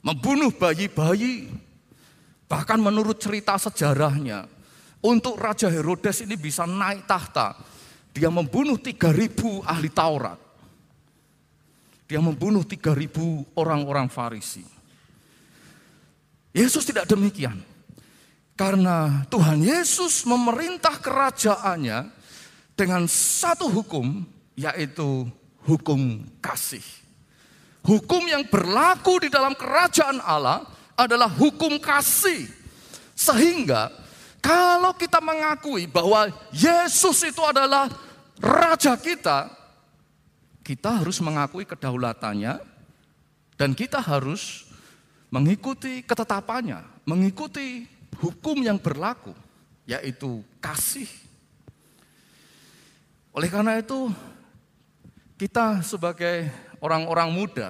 Membunuh 0.00 0.48
bayi-bayi. 0.48 1.52
Bahkan 2.48 2.80
menurut 2.80 3.20
cerita 3.20 3.54
sejarahnya, 3.60 4.48
untuk 5.00 5.40
Raja 5.40 5.72
Herodes 5.72 6.20
ini 6.20 6.36
bisa 6.36 6.68
naik 6.68 7.08
tahta, 7.08 7.56
dia 8.12 8.28
membunuh 8.28 8.76
3000 8.76 9.64
ahli 9.64 9.88
Taurat. 9.88 10.38
Dia 12.04 12.18
membunuh 12.18 12.66
3000 12.66 13.54
orang-orang 13.54 14.10
Farisi. 14.10 14.66
Yesus 16.50 16.82
tidak 16.82 17.06
demikian. 17.06 17.62
Karena 18.58 19.24
Tuhan 19.32 19.64
Yesus 19.64 20.28
memerintah 20.28 21.00
kerajaannya 21.00 22.12
dengan 22.76 23.08
satu 23.08 23.72
hukum, 23.72 24.26
yaitu 24.52 25.24
hukum 25.64 26.28
kasih. 26.44 26.84
Hukum 27.80 28.28
yang 28.28 28.44
berlaku 28.44 29.24
di 29.24 29.32
dalam 29.32 29.56
kerajaan 29.56 30.20
Allah 30.20 30.68
adalah 30.92 31.32
hukum 31.32 31.80
kasih. 31.80 32.44
Sehingga 33.16 33.88
kalau 34.40 34.96
kita 34.96 35.20
mengakui 35.20 35.84
bahwa 35.84 36.32
Yesus 36.50 37.20
itu 37.28 37.44
adalah 37.44 37.92
raja 38.40 38.96
kita, 38.96 39.52
kita 40.64 41.04
harus 41.04 41.20
mengakui 41.20 41.68
kedaulatannya 41.68 42.56
dan 43.60 43.70
kita 43.76 44.00
harus 44.00 44.64
mengikuti 45.28 46.00
ketetapannya, 46.00 46.80
mengikuti 47.04 47.84
hukum 48.16 48.64
yang 48.64 48.80
berlaku, 48.80 49.36
yaitu 49.84 50.40
kasih. 50.58 51.08
Oleh 53.36 53.52
karena 53.52 53.76
itu, 53.78 54.08
kita 55.36 55.84
sebagai 55.84 56.48
orang-orang 56.80 57.28
muda, 57.28 57.68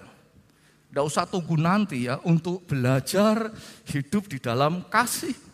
tidak 0.89 1.05
usah 1.05 1.27
tunggu 1.27 1.59
nanti 1.59 2.07
ya 2.07 2.23
untuk 2.23 2.63
belajar 2.65 3.51
hidup 3.91 4.31
di 4.31 4.39
dalam 4.39 4.87
kasih 4.87 5.50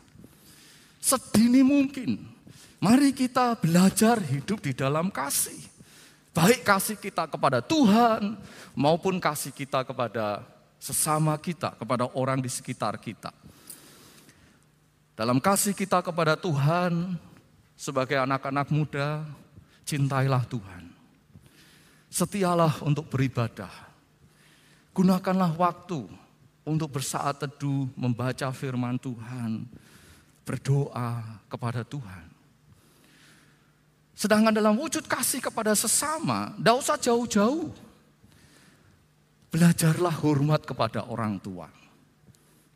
sedini 1.07 1.63
mungkin. 1.63 2.19
Mari 2.83 3.15
kita 3.15 3.55
belajar 3.55 4.19
hidup 4.19 4.59
di 4.59 4.75
dalam 4.75 5.07
kasih. 5.15 5.55
Baik 6.35 6.67
kasih 6.67 6.99
kita 6.99 7.31
kepada 7.31 7.63
Tuhan 7.63 8.37
maupun 8.75 9.17
kasih 9.23 9.55
kita 9.55 9.87
kepada 9.87 10.45
sesama 10.77 11.39
kita, 11.39 11.73
kepada 11.79 12.11
orang 12.13 12.43
di 12.43 12.51
sekitar 12.51 12.99
kita. 13.01 13.33
Dalam 15.17 15.41
kasih 15.41 15.73
kita 15.73 16.05
kepada 16.05 16.37
Tuhan 16.37 17.17
sebagai 17.73 18.21
anak-anak 18.21 18.69
muda, 18.69 19.25
cintailah 19.89 20.45
Tuhan. 20.45 20.93
Setialah 22.13 22.85
untuk 22.85 23.09
beribadah. 23.09 23.73
Gunakanlah 24.93 25.57
waktu 25.57 26.05
untuk 26.69 27.01
bersaat 27.01 27.41
teduh, 27.41 27.89
membaca 27.97 28.53
firman 28.53 29.01
Tuhan, 29.01 29.65
berdoa 30.47 31.43
kepada 31.51 31.83
Tuhan. 31.83 32.25
Sedangkan 34.17 34.55
dalam 34.55 34.79
wujud 34.79 35.05
kasih 35.05 35.43
kepada 35.45 35.75
sesama, 35.77 36.55
tidak 36.57 36.77
usah 36.81 36.97
jauh-jauh. 36.97 37.69
Belajarlah 39.53 40.15
hormat 40.23 40.65
kepada 40.65 41.05
orang 41.11 41.37
tua. 41.43 41.69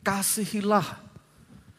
Kasihilah 0.04 0.84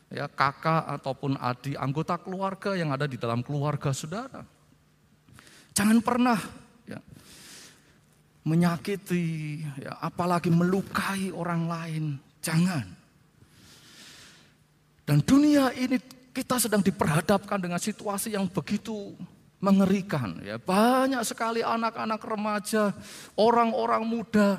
ya 0.10 0.26
kakak 0.32 0.88
ataupun 1.00 1.38
adik 1.38 1.78
anggota 1.78 2.18
keluarga 2.18 2.74
yang 2.74 2.90
ada 2.90 3.06
di 3.06 3.20
dalam 3.20 3.46
keluarga 3.46 3.94
saudara. 3.94 4.44
Jangan 5.72 6.00
pernah 6.04 6.40
ya, 6.84 7.00
menyakiti, 8.44 9.62
ya, 9.80 9.98
apalagi 10.02 10.50
melukai 10.50 11.30
orang 11.32 11.64
lain. 11.70 12.04
Jangan. 12.42 13.01
Dan 15.12 15.20
dunia 15.28 15.76
ini 15.76 16.00
kita 16.32 16.56
sedang 16.56 16.80
diperhadapkan 16.80 17.60
dengan 17.60 17.76
situasi 17.84 18.32
yang 18.32 18.48
begitu 18.48 19.12
mengerikan. 19.60 20.40
Ya, 20.40 20.56
banyak 20.56 21.20
sekali 21.28 21.60
anak-anak 21.60 22.24
remaja, 22.24 22.96
orang-orang 23.36 24.08
muda, 24.08 24.56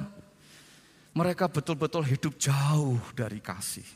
mereka 1.16 1.48
betul-betul 1.48 2.04
hidup 2.04 2.36
jauh 2.36 3.00
dari 3.16 3.40
kasih. 3.40 3.88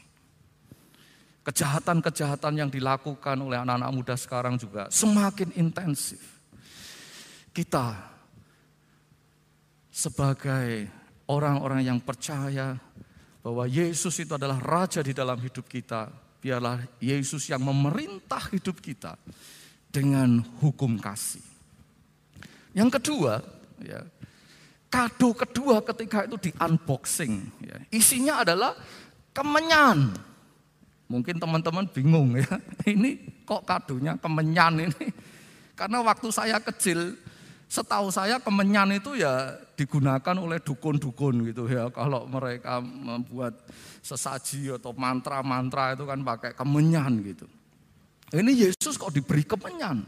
Kejahatan-kejahatan 1.44 2.56
yang 2.56 2.72
dilakukan 2.72 3.36
oleh 3.36 3.60
anak-anak 3.60 3.92
muda 3.92 4.16
sekarang 4.16 4.56
juga 4.56 4.88
semakin 4.88 5.60
intensif. 5.60 6.40
Kita 7.52 8.16
sebagai 9.92 10.88
orang-orang 11.28 11.84
yang 11.84 12.00
percaya 12.00 12.80
bahwa 13.44 13.68
Yesus 13.68 14.24
itu 14.24 14.32
adalah 14.32 14.56
raja 14.56 15.04
di 15.04 15.12
dalam 15.12 15.36
hidup 15.36 15.68
kita. 15.68 16.24
Biarlah 16.46 16.78
Yesus 17.02 17.50
yang 17.50 17.58
memerintah 17.58 18.38
hidup 18.54 18.78
kita 18.78 19.18
dengan 19.90 20.46
hukum 20.62 20.94
kasih. 20.94 21.42
Yang 22.70 23.02
kedua, 23.02 23.42
ya, 23.82 24.06
kado 24.86 25.34
kedua 25.34 25.82
ketika 25.82 26.22
itu 26.22 26.38
di 26.38 26.50
unboxing, 26.54 27.50
ya, 27.66 27.82
isinya 27.90 28.46
adalah 28.46 28.78
kemenyan. 29.34 30.14
Mungkin 31.10 31.42
teman-teman 31.42 31.90
bingung 31.90 32.38
ya, 32.38 32.62
ini 32.94 33.42
kok 33.42 33.66
kadonya 33.66 34.14
kemenyan 34.14 34.86
ini? 34.86 35.10
Karena 35.74 35.98
waktu 35.98 36.30
saya 36.30 36.62
kecil, 36.62 37.18
setahu 37.66 38.08
saya 38.14 38.38
kemenyan 38.38 38.94
itu 38.94 39.18
ya 39.18 39.58
digunakan 39.74 40.36
oleh 40.38 40.62
dukun-dukun 40.62 41.50
gitu 41.50 41.66
ya. 41.66 41.90
Kalau 41.90 42.24
mereka 42.30 42.78
membuat 42.80 43.58
sesaji 44.00 44.74
atau 44.78 44.94
mantra-mantra 44.94 45.98
itu 45.98 46.06
kan 46.06 46.22
pakai 46.22 46.54
kemenyan 46.54 47.20
gitu. 47.26 47.46
Ini 48.34 48.70
Yesus 48.70 48.98
kok 48.98 49.14
diberi 49.14 49.46
kemenyan. 49.46 50.02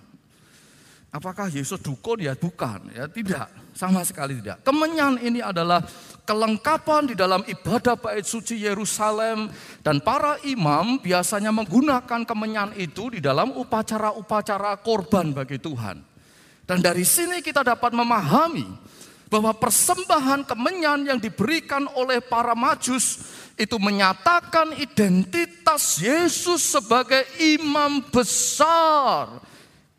Apakah 1.08 1.48
Yesus 1.48 1.80
dukun? 1.80 2.20
Ya 2.20 2.36
bukan, 2.36 2.92
ya 2.92 3.08
tidak, 3.08 3.48
sama 3.72 4.04
sekali 4.04 4.44
tidak. 4.44 4.60
Kemenyan 4.60 5.16
ini 5.24 5.40
adalah 5.40 5.80
kelengkapan 6.28 7.08
di 7.08 7.14
dalam 7.16 7.40
ibadah 7.48 7.96
bait 7.96 8.28
suci 8.28 8.60
Yerusalem 8.60 9.48
dan 9.80 10.04
para 10.04 10.36
imam 10.44 11.00
biasanya 11.00 11.48
menggunakan 11.48 12.28
kemenyan 12.28 12.76
itu 12.76 13.08
di 13.16 13.24
dalam 13.24 13.56
upacara-upacara 13.56 14.76
korban 14.84 15.32
bagi 15.32 15.56
Tuhan. 15.56 16.07
Dan 16.68 16.84
dari 16.84 17.00
sini 17.00 17.40
kita 17.40 17.64
dapat 17.64 17.96
memahami 17.96 18.68
bahwa 19.32 19.56
persembahan 19.56 20.44
kemenyan 20.44 21.00
yang 21.08 21.16
diberikan 21.16 21.88
oleh 21.96 22.20
para 22.20 22.52
majus 22.52 23.24
itu 23.56 23.80
menyatakan 23.80 24.76
identitas 24.76 25.96
Yesus 25.96 26.60
sebagai 26.60 27.24
imam 27.40 28.04
besar 28.12 29.40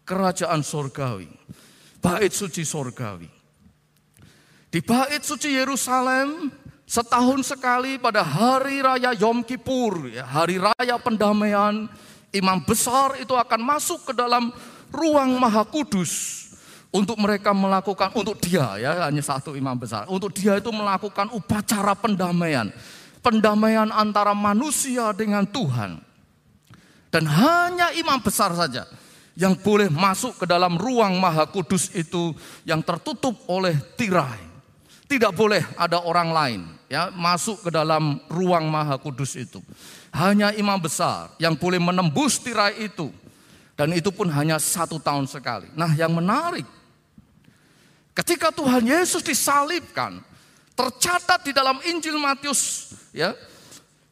kerajaan 0.05 0.61
sorgawi. 0.61 1.25
Bait 1.97 2.29
suci 2.29 2.61
sorgawi. 2.61 3.25
Di 4.69 4.85
bait 4.85 5.25
suci 5.25 5.57
Yerusalem 5.57 6.53
setahun 6.85 7.49
sekali 7.49 7.97
pada 7.97 8.21
hari 8.21 8.85
raya 8.85 9.17
Yom 9.17 9.41
Kippur, 9.41 10.13
ya, 10.13 10.21
hari 10.21 10.61
raya 10.61 11.01
pendamaian, 11.01 11.89
imam 12.29 12.61
besar 12.61 13.17
itu 13.17 13.33
akan 13.33 13.61
masuk 13.65 14.09
ke 14.09 14.13
dalam 14.13 14.53
ruang 14.93 15.33
maha 15.38 15.65
kudus 15.65 16.49
untuk 16.89 17.17
mereka 17.22 17.53
melakukan 17.53 18.10
untuk 18.17 18.41
dia 18.41 18.77
ya 18.81 19.05
hanya 19.05 19.22
satu 19.22 19.53
imam 19.53 19.77
besar 19.77 20.10
untuk 20.10 20.34
dia 20.34 20.58
itu 20.58 20.74
melakukan 20.74 21.29
upacara 21.38 21.93
pendamaian 21.93 22.74
pendamaian 23.19 23.91
antara 23.91 24.31
manusia 24.31 25.12
dengan 25.13 25.43
Tuhan. 25.46 26.01
Dan 27.10 27.25
hanya 27.25 27.89
imam 27.98 28.22
besar 28.22 28.53
saja 28.53 28.86
yang 29.34 29.58
boleh 29.58 29.89
masuk 29.89 30.38
ke 30.38 30.46
dalam 30.46 30.77
ruang 30.77 31.17
maha 31.17 31.50
kudus 31.50 31.89
itu 31.98 32.38
yang 32.63 32.86
tertutup 32.86 33.34
oleh 33.50 33.74
tirai. 33.98 34.48
Tidak 35.10 35.34
boleh 35.34 35.65
ada 35.74 36.05
orang 36.05 36.29
lain 36.29 36.62
ya 36.86 37.10
masuk 37.10 37.65
ke 37.65 37.69
dalam 37.74 38.22
ruang 38.29 38.69
maha 38.69 39.01
kudus 39.01 39.34
itu. 39.34 39.58
Hanya 40.13 40.53
imam 40.53 40.77
besar 40.77 41.34
yang 41.41 41.58
boleh 41.58 41.81
menembus 41.81 42.38
tirai 42.38 42.77
itu. 42.77 43.10
Dan 43.74 43.96
itu 43.96 44.12
pun 44.12 44.27
hanya 44.29 44.60
satu 44.60 45.00
tahun 45.00 45.25
sekali. 45.25 45.72
Nah 45.74 45.96
yang 45.96 46.13
menarik, 46.13 46.67
ketika 48.13 48.50
Tuhan 48.54 48.86
Yesus 48.86 49.22
disalibkan, 49.22 50.24
tercatat 50.80 51.44
di 51.44 51.51
dalam 51.51 51.75
Injil 51.84 52.16
Matius 52.16 52.94
ya. 53.12 53.36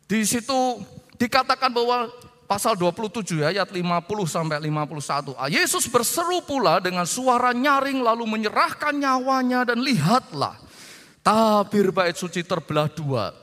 Di 0.07 0.23
situ 0.23 0.83
dikatakan 1.19 1.71
bahwa 1.71 2.07
pasal 2.47 2.79
27 2.79 3.43
ya, 3.43 3.51
ayat 3.51 3.71
50 3.71 3.83
sampai 4.23 4.59
51. 4.63 5.35
Ah, 5.35 5.51
Yesus 5.51 5.87
berseru 5.87 6.39
pula 6.43 6.79
dengan 6.79 7.03
suara 7.03 7.51
nyaring 7.51 7.99
lalu 7.99 8.23
menyerahkan 8.23 8.95
nyawanya 8.95 9.67
dan 9.67 9.83
lihatlah 9.83 10.55
tabir 11.23 11.91
bait 11.91 12.15
suci 12.15 12.39
terbelah 12.47 12.87
dua 12.87 13.35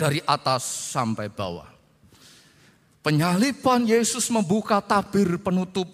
dari 0.00 0.24
atas 0.24 0.64
sampai 0.96 1.28
bawah. 1.28 1.68
Penyaliban 3.04 3.84
Yesus 3.84 4.32
membuka 4.32 4.80
tabir 4.80 5.36
penutup 5.36 5.84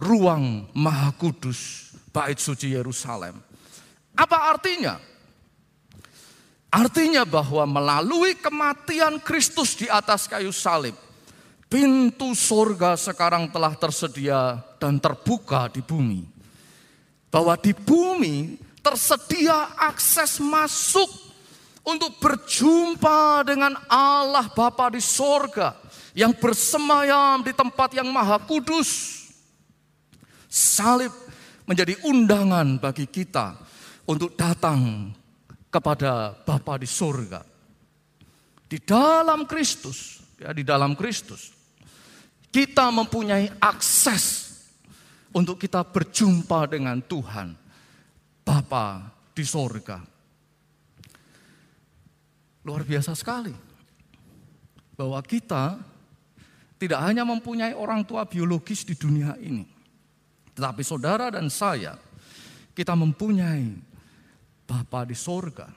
ruang 0.00 0.64
maha 0.72 1.12
kudus 1.12 1.91
bait 2.12 2.36
suci 2.36 2.76
Yerusalem. 2.76 3.40
Apa 4.12 4.52
artinya? 4.52 5.00
Artinya 6.72 7.24
bahwa 7.28 7.68
melalui 7.68 8.36
kematian 8.36 9.20
Kristus 9.20 9.76
di 9.76 9.88
atas 9.88 10.24
kayu 10.24 10.52
salib, 10.52 10.96
pintu 11.68 12.32
surga 12.32 12.96
sekarang 12.96 13.48
telah 13.48 13.76
tersedia 13.76 14.60
dan 14.80 14.96
terbuka 14.96 15.68
di 15.72 15.84
bumi. 15.84 16.24
Bahwa 17.32 17.56
di 17.56 17.72
bumi 17.72 18.60
tersedia 18.84 19.72
akses 19.76 20.40
masuk 20.40 21.08
untuk 21.84 22.16
berjumpa 22.20 23.44
dengan 23.44 23.76
Allah 23.88 24.48
Bapa 24.52 24.88
di 24.92 25.00
sorga 25.00 25.76
yang 26.12 26.32
bersemayam 26.36 27.40
di 27.40 27.52
tempat 27.52 27.96
yang 27.96 28.08
maha 28.08 28.40
kudus. 28.40 29.20
Salib 30.52 31.12
menjadi 31.66 31.94
undangan 32.06 32.78
bagi 32.82 33.06
kita 33.06 33.54
untuk 34.08 34.34
datang 34.34 35.12
kepada 35.72 36.36
Bapa 36.36 36.76
di 36.76 36.88
surga. 36.88 37.40
Di 38.68 38.80
dalam 38.80 39.44
Kristus, 39.44 40.20
ya 40.40 40.52
di 40.52 40.64
dalam 40.64 40.96
Kristus, 40.96 41.52
kita 42.52 42.92
mempunyai 42.92 43.48
akses 43.60 44.52
untuk 45.32 45.56
kita 45.56 45.80
berjumpa 45.84 46.68
dengan 46.68 47.00
Tuhan, 47.00 47.56
Bapa 48.44 49.12
di 49.32 49.44
surga. 49.44 49.98
Luar 52.62 52.84
biasa 52.84 53.16
sekali 53.16 53.52
bahwa 54.94 55.18
kita 55.24 55.80
tidak 56.76 57.00
hanya 57.00 57.24
mempunyai 57.24 57.72
orang 57.72 58.04
tua 58.04 58.28
biologis 58.28 58.84
di 58.84 58.92
dunia 58.92 59.34
ini, 59.40 59.64
tetapi 60.52 60.82
saudara 60.84 61.32
dan 61.32 61.48
saya, 61.48 61.96
kita 62.76 62.92
mempunyai 62.92 63.72
Bapa 64.68 65.04
di 65.04 65.16
sorga. 65.16 65.68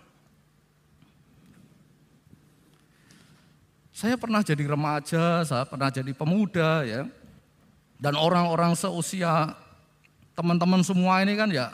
Saya 3.95 4.19
pernah 4.19 4.43
jadi 4.43 4.63
remaja, 4.67 5.43
saya 5.47 5.63
pernah 5.63 5.87
jadi 5.87 6.11
pemuda 6.11 6.83
ya. 6.83 7.07
Dan 7.95 8.19
orang-orang 8.19 8.75
seusia 8.75 9.55
teman-teman 10.35 10.83
semua 10.83 11.23
ini 11.23 11.39
kan 11.39 11.47
ya 11.47 11.71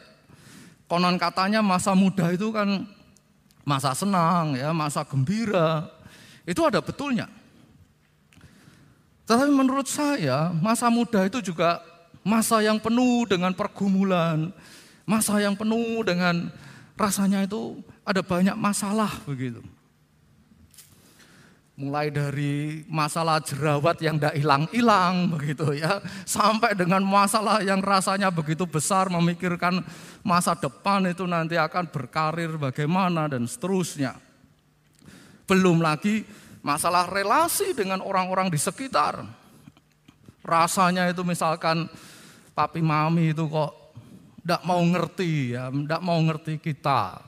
konon 0.85 1.17
katanya 1.17 1.65
masa 1.65 1.97
muda 1.97 2.29
itu 2.29 2.53
kan 2.53 2.85
masa 3.65 3.97
senang 3.97 4.53
ya, 4.53 4.69
masa 4.69 5.01
gembira. 5.01 5.89
Itu 6.45 6.61
ada 6.61 6.77
betulnya. 6.77 7.25
Tetapi 9.25 9.49
menurut 9.49 9.89
saya 9.89 10.53
masa 10.53 10.91
muda 10.93 11.25
itu 11.25 11.41
juga 11.41 11.90
masa 12.21 12.61
yang 12.61 12.77
penuh 12.77 13.25
dengan 13.25 13.53
pergumulan, 13.53 14.53
masa 15.05 15.41
yang 15.41 15.57
penuh 15.57 16.05
dengan 16.05 16.49
rasanya 16.97 17.45
itu 17.45 17.81
ada 18.05 18.21
banyak 18.21 18.53
masalah 18.57 19.09
begitu. 19.25 19.61
Mulai 21.81 22.13
dari 22.13 22.85
masalah 22.85 23.41
jerawat 23.41 23.97
yang 24.05 24.21
tidak 24.21 24.37
hilang-hilang 24.37 25.33
begitu 25.33 25.73
ya, 25.73 25.97
sampai 26.29 26.77
dengan 26.77 27.01
masalah 27.01 27.65
yang 27.65 27.81
rasanya 27.81 28.29
begitu 28.29 28.69
besar 28.69 29.09
memikirkan 29.09 29.81
masa 30.21 30.53
depan 30.53 31.09
itu 31.09 31.25
nanti 31.25 31.57
akan 31.57 31.89
berkarir 31.89 32.53
bagaimana 32.61 33.25
dan 33.25 33.49
seterusnya. 33.49 34.13
Belum 35.49 35.81
lagi 35.81 36.21
masalah 36.61 37.09
relasi 37.09 37.73
dengan 37.73 38.05
orang-orang 38.05 38.53
di 38.53 38.61
sekitar. 38.61 39.25
Rasanya 40.45 41.09
itu 41.09 41.25
misalkan 41.25 41.89
papi 42.51 42.83
mami 42.83 43.31
itu 43.31 43.47
kok 43.47 43.95
tidak 44.41 44.61
mau 44.65 44.81
ngerti 44.81 45.53
ya, 45.53 45.69
tidak 45.69 46.01
mau 46.01 46.19
ngerti 46.19 46.57
kita. 46.57 47.21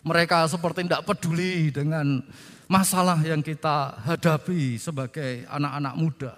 Mereka 0.00 0.48
seperti 0.48 0.88
tidak 0.88 1.04
peduli 1.04 1.68
dengan 1.68 2.24
masalah 2.64 3.20
yang 3.20 3.44
kita 3.44 4.00
hadapi 4.00 4.80
sebagai 4.80 5.44
anak-anak 5.50 5.94
muda. 5.98 6.34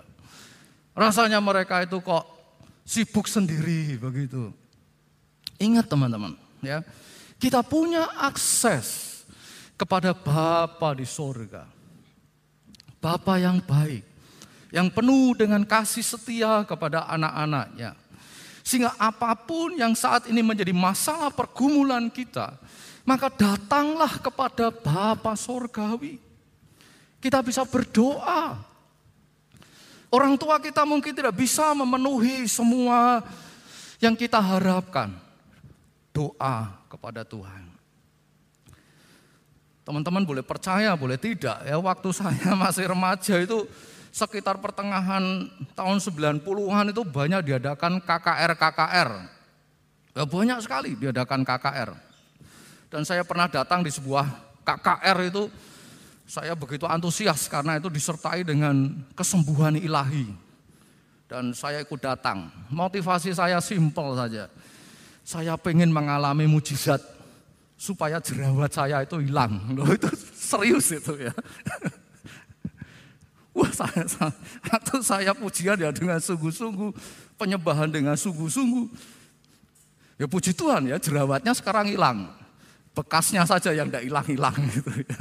Rasanya 0.93 1.39
mereka 1.39 1.87
itu 1.87 2.03
kok 2.03 2.27
sibuk 2.83 3.31
sendiri 3.31 3.97
begitu. 3.97 4.51
Ingat 5.63 5.87
teman-teman, 5.87 6.35
ya. 6.59 6.83
Kita 7.39 7.63
punya 7.63 8.11
akses 8.19 9.23
kepada 9.79 10.11
Bapa 10.11 10.95
di 10.99 11.07
sorga. 11.07 11.67
Bapa 13.03 13.39
yang 13.39 13.63
baik, 13.63 14.03
yang 14.73 14.89
penuh 14.89 15.37
dengan 15.37 15.61
kasih 15.63 16.01
setia 16.01 16.65
kepada 16.65 17.05
anak-anaknya. 17.13 17.93
Sehingga 18.65 18.97
apa 18.97 19.37
pun 19.37 19.77
yang 19.77 19.93
saat 19.93 20.27
ini 20.33 20.41
menjadi 20.41 20.73
masalah 20.73 21.29
pergumulan 21.29 22.09
kita, 22.09 22.57
maka 23.05 23.29
datanglah 23.29 24.17
kepada 24.17 24.73
Bapa 24.73 25.37
Sorgawi. 25.37 26.17
Kita 27.21 27.45
bisa 27.45 27.69
berdoa. 27.69 28.59
Orang 30.09 30.41
tua 30.41 30.59
kita 30.59 30.83
mungkin 30.89 31.13
tidak 31.13 31.37
bisa 31.37 31.77
memenuhi 31.77 32.49
semua 32.49 33.23
yang 34.01 34.17
kita 34.17 34.41
harapkan. 34.41 35.13
Doa 36.13 36.73
kepada 36.89 37.25
Tuhan. 37.25 37.73
Teman-teman 39.83 40.23
boleh 40.23 40.45
percaya, 40.47 40.95
boleh 40.95 41.19
tidak. 41.19 41.59
Ya, 41.67 41.75
waktu 41.81 42.09
saya 42.15 42.55
masih 42.63 42.87
remaja 42.87 43.35
itu 43.43 43.67
sekitar 44.13 44.61
pertengahan 44.61 45.49
tahun 45.73 45.99
90-an 45.99 46.93
itu 46.93 47.03
banyak 47.03 47.41
diadakan 47.49 47.99
KKR-KKR. 48.05 49.11
Ya, 50.13 50.25
banyak 50.29 50.59
sekali 50.61 50.93
diadakan 50.93 51.41
KKR. 51.41 51.97
Dan 52.93 53.09
saya 53.09 53.25
pernah 53.25 53.49
datang 53.49 53.81
di 53.81 53.89
sebuah 53.89 54.29
KKR 54.69 55.19
itu, 55.33 55.49
saya 56.29 56.53
begitu 56.53 56.85
antusias 56.85 57.49
karena 57.49 57.81
itu 57.81 57.89
disertai 57.89 58.45
dengan 58.45 58.93
kesembuhan 59.17 59.81
ilahi. 59.81 60.29
Dan 61.25 61.57
saya 61.57 61.81
ikut 61.81 61.97
datang. 61.97 62.53
Motivasi 62.69 63.33
saya 63.33 63.57
simpel 63.65 64.13
saja. 64.13 64.53
Saya 65.25 65.57
pengen 65.57 65.89
mengalami 65.89 66.45
mujizat 66.45 67.01
supaya 67.81 68.21
jerawat 68.21 68.69
saya 68.69 69.01
itu 69.01 69.17
hilang. 69.25 69.57
Loh 69.77 69.89
itu 69.89 70.13
serius 70.37 70.93
itu 70.93 71.17
ya. 71.17 71.33
Wah 73.53 73.69
saya, 73.69 74.09
atau 74.65 75.05
saya 75.05 75.37
pujian 75.37 75.77
ya 75.77 75.93
dengan 75.93 76.17
sungguh-sungguh, 76.17 76.89
penyembahan 77.37 77.93
dengan 77.93 78.17
sungguh-sungguh. 78.17 78.89
Ya 80.17 80.25
puji 80.25 80.57
Tuhan 80.57 80.89
ya 80.89 80.97
jerawatnya 80.97 81.53
sekarang 81.53 81.93
hilang. 81.93 82.33
Bekasnya 82.97 83.45
saja 83.45 83.73
yang 83.73 83.89
tidak 83.93 84.09
hilang-hilang 84.09 84.57
gitu 84.73 84.93
ya. 85.05 85.21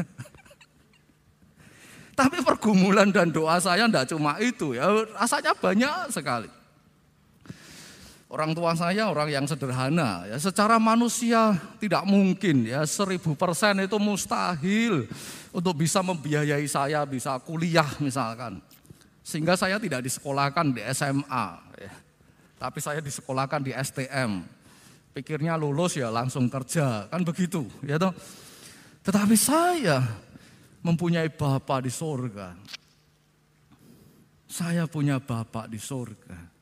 Tapi 2.16 2.44
pergumulan 2.44 3.10
dan 3.12 3.32
doa 3.32 3.60
saya 3.60 3.88
tidak 3.88 4.08
cuma 4.12 4.38
itu 4.40 4.76
ya, 4.76 4.88
rasanya 5.16 5.56
banyak 5.56 6.12
sekali. 6.12 6.61
Orang 8.32 8.56
tua 8.56 8.72
saya 8.80 9.12
orang 9.12 9.28
yang 9.28 9.44
sederhana, 9.44 10.24
ya 10.24 10.40
secara 10.40 10.80
manusia 10.80 11.52
tidak 11.84 12.08
mungkin 12.08 12.64
ya 12.64 12.88
seribu 12.88 13.36
persen 13.36 13.84
itu 13.84 14.00
mustahil 14.00 15.04
untuk 15.52 15.76
bisa 15.76 16.00
membiayai 16.00 16.64
saya 16.64 17.04
bisa 17.04 17.36
kuliah 17.44 17.92
misalkan. 18.00 18.64
Sehingga 19.20 19.60
saya 19.60 19.76
tidak 19.84 20.08
disekolahkan 20.08 20.64
di 20.72 20.80
SMA, 20.96 21.46
ya. 21.76 21.92
tapi 22.56 22.80
saya 22.80 23.04
disekolahkan 23.04 23.68
di 23.68 23.76
STM. 23.76 24.48
Pikirnya 25.12 25.60
lulus 25.60 26.00
ya 26.00 26.08
langsung 26.08 26.48
kerja, 26.48 27.12
kan 27.12 27.28
begitu, 27.28 27.68
ya 27.84 28.00
toh. 28.00 28.16
Tetapi 29.04 29.36
saya 29.36 30.08
mempunyai 30.80 31.28
Bapak 31.28 31.84
di 31.84 31.92
sorga. 31.92 32.56
Saya 34.48 34.88
punya 34.88 35.20
Bapak 35.20 35.68
di 35.68 35.84
sorga 35.84 36.61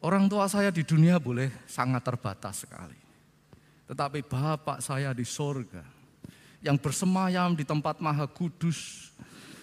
Orang 0.00 0.32
tua 0.32 0.48
saya 0.48 0.72
di 0.72 0.80
dunia 0.80 1.20
boleh 1.20 1.68
sangat 1.68 2.00
terbatas 2.00 2.64
sekali. 2.64 2.96
Tetapi 3.84 4.24
Bapak 4.24 4.80
saya 4.80 5.12
di 5.12 5.28
sorga, 5.28 5.84
yang 6.64 6.80
bersemayam 6.80 7.52
di 7.52 7.68
tempat 7.68 8.00
maha 8.00 8.24
kudus, 8.24 9.12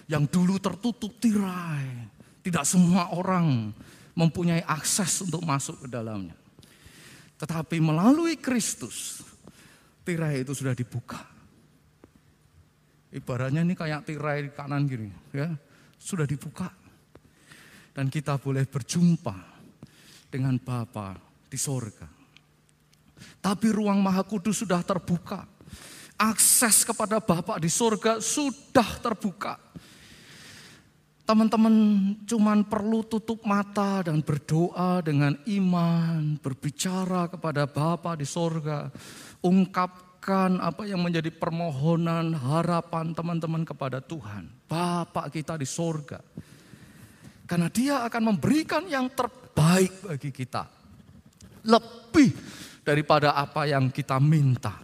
yang 0.06 0.30
dulu 0.30 0.62
tertutup 0.62 1.10
tirai. 1.18 2.06
Tidak 2.38 2.62
semua 2.62 3.10
orang 3.18 3.74
mempunyai 4.14 4.62
akses 4.62 5.26
untuk 5.26 5.42
masuk 5.42 5.84
ke 5.84 5.88
dalamnya. 5.90 6.38
Tetapi 7.38 7.82
melalui 7.82 8.38
Kristus, 8.38 9.26
tirai 10.06 10.46
itu 10.46 10.54
sudah 10.54 10.74
dibuka. 10.74 11.18
Ibaratnya 13.10 13.66
ini 13.66 13.74
kayak 13.74 14.06
tirai 14.06 14.54
kanan 14.54 14.86
gini, 14.86 15.10
ya 15.34 15.50
sudah 15.98 16.30
dibuka. 16.30 16.70
Dan 17.90 18.06
kita 18.06 18.38
boleh 18.38 18.62
berjumpa 18.70 19.57
dengan 20.28 20.60
Bapa 20.60 21.16
di 21.48 21.56
sorga. 21.56 22.06
Tapi 23.38 23.66
ruang 23.72 23.98
maha 23.98 24.22
kudus 24.22 24.62
sudah 24.62 24.84
terbuka. 24.84 25.48
Akses 26.18 26.84
kepada 26.84 27.22
Bapa 27.22 27.56
di 27.56 27.70
sorga 27.70 28.18
sudah 28.18 28.98
terbuka. 28.98 29.56
Teman-teman 31.28 31.74
cuman 32.24 32.64
perlu 32.64 33.04
tutup 33.04 33.44
mata 33.44 34.00
dan 34.00 34.24
berdoa 34.24 35.04
dengan 35.04 35.36
iman, 35.44 36.40
berbicara 36.40 37.28
kepada 37.28 37.68
Bapa 37.68 38.16
di 38.16 38.24
sorga, 38.24 38.88
ungkapkan 39.44 40.56
apa 40.56 40.88
yang 40.88 41.04
menjadi 41.04 41.28
permohonan, 41.28 42.32
harapan 42.32 43.12
teman-teman 43.12 43.60
kepada 43.60 44.00
Tuhan. 44.00 44.48
Bapak 44.72 45.28
kita 45.28 45.60
di 45.60 45.68
sorga. 45.68 46.16
Karena 47.44 47.68
dia 47.68 48.08
akan 48.08 48.32
memberikan 48.32 48.88
yang 48.88 49.12
terbaik 49.12 49.47
baik 49.58 49.92
bagi 50.06 50.30
kita. 50.30 50.62
Lebih 51.66 52.30
daripada 52.86 53.34
apa 53.34 53.66
yang 53.66 53.90
kita 53.90 54.22
minta. 54.22 54.78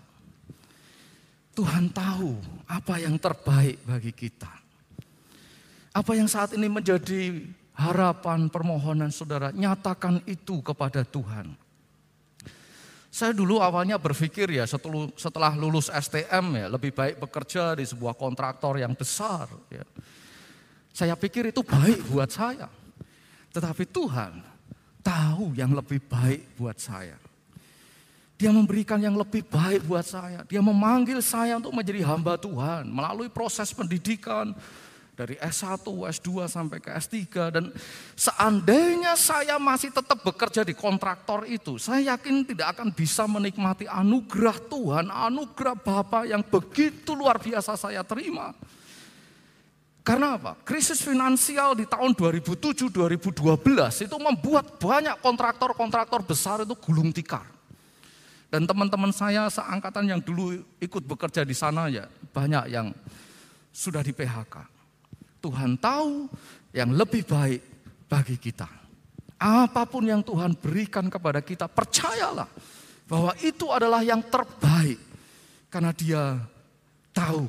Tuhan 1.54 1.94
tahu 1.94 2.34
apa 2.66 2.98
yang 2.98 3.14
terbaik 3.14 3.78
bagi 3.86 4.10
kita. 4.10 4.50
Apa 5.94 6.18
yang 6.18 6.26
saat 6.26 6.58
ini 6.58 6.66
menjadi 6.66 7.46
harapan 7.78 8.50
permohonan 8.50 9.14
saudara, 9.14 9.54
nyatakan 9.54 10.18
itu 10.26 10.58
kepada 10.66 11.06
Tuhan. 11.06 11.54
Saya 13.14 13.30
dulu 13.30 13.62
awalnya 13.62 13.94
berpikir 13.94 14.58
ya 14.58 14.66
setelah 15.14 15.54
lulus 15.54 15.86
STM 15.86 16.58
ya 16.58 16.66
lebih 16.66 16.90
baik 16.90 17.22
bekerja 17.22 17.78
di 17.78 17.86
sebuah 17.86 18.18
kontraktor 18.18 18.74
yang 18.74 18.90
besar. 18.98 19.46
Ya. 19.70 19.86
Saya 20.90 21.14
pikir 21.14 21.54
itu 21.54 21.62
baik 21.62 22.10
buat 22.10 22.26
saya. 22.34 22.66
Tetapi 23.54 23.86
Tuhan 23.86 24.53
tahu 25.04 25.52
yang 25.52 25.76
lebih 25.76 26.00
baik 26.08 26.56
buat 26.56 26.80
saya. 26.80 27.20
Dia 28.34 28.50
memberikan 28.50 28.98
yang 28.98 29.14
lebih 29.14 29.46
baik 29.46 29.86
buat 29.86 30.02
saya. 30.02 30.42
Dia 30.48 30.58
memanggil 30.58 31.22
saya 31.22 31.60
untuk 31.60 31.70
menjadi 31.70 32.02
hamba 32.02 32.34
Tuhan 32.34 32.88
melalui 32.90 33.30
proses 33.30 33.70
pendidikan 33.70 34.50
dari 35.14 35.38
S1, 35.38 35.86
S2 35.86 36.50
sampai 36.50 36.82
ke 36.82 36.90
S3 36.90 37.14
dan 37.54 37.70
seandainya 38.18 39.14
saya 39.14 39.62
masih 39.62 39.94
tetap 39.94 40.18
bekerja 40.26 40.66
di 40.66 40.74
kontraktor 40.74 41.46
itu, 41.46 41.78
saya 41.78 42.18
yakin 42.18 42.42
tidak 42.42 42.74
akan 42.74 42.90
bisa 42.90 43.22
menikmati 43.30 43.86
anugerah 43.86 44.58
Tuhan, 44.66 45.06
anugerah 45.14 45.78
Bapa 45.78 46.26
yang 46.26 46.42
begitu 46.42 47.14
luar 47.14 47.38
biasa 47.38 47.78
saya 47.78 48.02
terima. 48.02 48.50
Karena 50.04 50.36
apa? 50.36 50.52
Krisis 50.68 51.00
finansial 51.00 51.72
di 51.72 51.88
tahun 51.88 52.12
2007-2012 52.12 54.04
itu 54.04 54.16
membuat 54.20 54.76
banyak 54.76 55.16
kontraktor-kontraktor 55.24 56.20
besar 56.20 56.60
itu 56.60 56.76
gulung 56.76 57.08
tikar. 57.08 57.48
Dan 58.52 58.68
teman-teman 58.68 59.08
saya 59.16 59.48
seangkatan 59.48 60.04
yang 60.04 60.20
dulu 60.20 60.60
ikut 60.76 61.02
bekerja 61.08 61.40
di 61.40 61.56
sana 61.56 61.88
ya 61.88 62.04
banyak 62.36 62.68
yang 62.68 62.92
sudah 63.72 64.04
di 64.04 64.12
PHK. 64.12 64.68
Tuhan 65.40 65.80
tahu 65.80 66.28
yang 66.76 66.92
lebih 66.92 67.24
baik 67.24 67.64
bagi 68.04 68.36
kita. 68.36 68.68
Apa 69.40 69.88
pun 69.88 70.04
yang 70.04 70.20
Tuhan 70.20 70.52
berikan 70.52 71.08
kepada 71.08 71.40
kita, 71.40 71.64
percayalah 71.64 72.46
bahwa 73.08 73.32
itu 73.40 73.72
adalah 73.72 74.04
yang 74.04 74.20
terbaik. 74.20 75.00
Karena 75.72 75.96
dia 75.96 76.38
tahu 77.10 77.48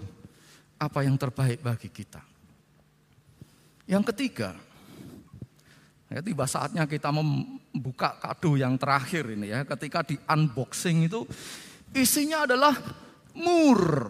apa 0.80 1.00
yang 1.04 1.20
terbaik 1.20 1.60
bagi 1.60 1.92
kita. 1.92 2.35
Yang 3.86 4.04
ketiga, 4.14 4.58
ya, 6.10 6.18
tiba 6.26 6.50
saatnya 6.50 6.90
kita 6.90 7.14
membuka 7.14 8.18
kado 8.18 8.58
yang 8.58 8.82
terakhir 8.82 9.30
ini 9.30 9.54
ya. 9.54 9.62
Ketika 9.62 10.02
di 10.02 10.18
unboxing 10.26 11.06
itu 11.06 11.22
isinya 11.94 12.50
adalah 12.50 12.74
mur. 13.38 14.10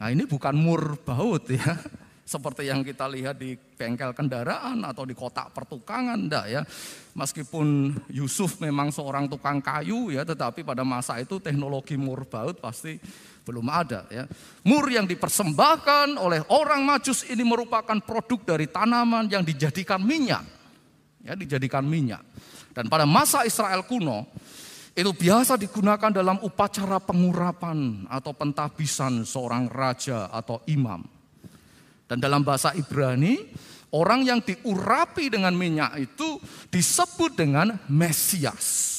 Nah 0.00 0.08
ini 0.08 0.24
bukan 0.24 0.56
mur 0.56 0.96
baut 1.04 1.44
ya. 1.52 1.76
Seperti 2.24 2.64
yang 2.64 2.80
kita 2.80 3.04
lihat 3.04 3.36
di 3.36 3.52
bengkel 3.52 4.16
kendaraan 4.16 4.80
atau 4.80 5.04
di 5.04 5.12
kotak 5.12 5.52
pertukangan, 5.52 6.16
enggak 6.16 6.46
ya. 6.48 6.64
Meskipun 7.12 7.92
Yusuf 8.08 8.56
memang 8.64 8.88
seorang 8.88 9.28
tukang 9.28 9.60
kayu 9.60 10.08
ya, 10.08 10.24
tetapi 10.24 10.64
pada 10.64 10.80
masa 10.80 11.20
itu 11.20 11.36
teknologi 11.36 12.00
mur 12.00 12.24
baut 12.24 12.56
pasti 12.56 12.96
belum 13.44 13.68
ada 13.68 14.08
ya. 14.08 14.24
Mur 14.64 14.88
yang 14.88 15.04
dipersembahkan 15.04 16.16
oleh 16.16 16.40
orang 16.48 16.80
Majus 16.82 17.28
ini 17.28 17.44
merupakan 17.44 18.00
produk 18.00 18.56
dari 18.56 18.66
tanaman 18.66 19.28
yang 19.28 19.44
dijadikan 19.44 20.00
minyak. 20.00 20.42
Ya, 21.20 21.36
dijadikan 21.36 21.84
minyak. 21.84 22.24
Dan 22.74 22.88
pada 22.88 23.04
masa 23.04 23.44
Israel 23.44 23.84
kuno 23.84 24.26
itu 24.96 25.10
biasa 25.12 25.60
digunakan 25.60 26.10
dalam 26.10 26.40
upacara 26.40 26.98
pengurapan 26.98 28.08
atau 28.08 28.32
pentabisan 28.32 29.22
seorang 29.28 29.68
raja 29.68 30.32
atau 30.32 30.64
imam. 30.70 31.04
Dan 32.04 32.20
dalam 32.20 32.44
bahasa 32.44 32.72
Ibrani, 32.76 33.40
orang 33.92 34.26
yang 34.26 34.40
diurapi 34.44 35.32
dengan 35.32 35.56
minyak 35.56 35.96
itu 35.98 36.36
disebut 36.68 37.34
dengan 37.34 37.74
Mesias. 37.88 38.92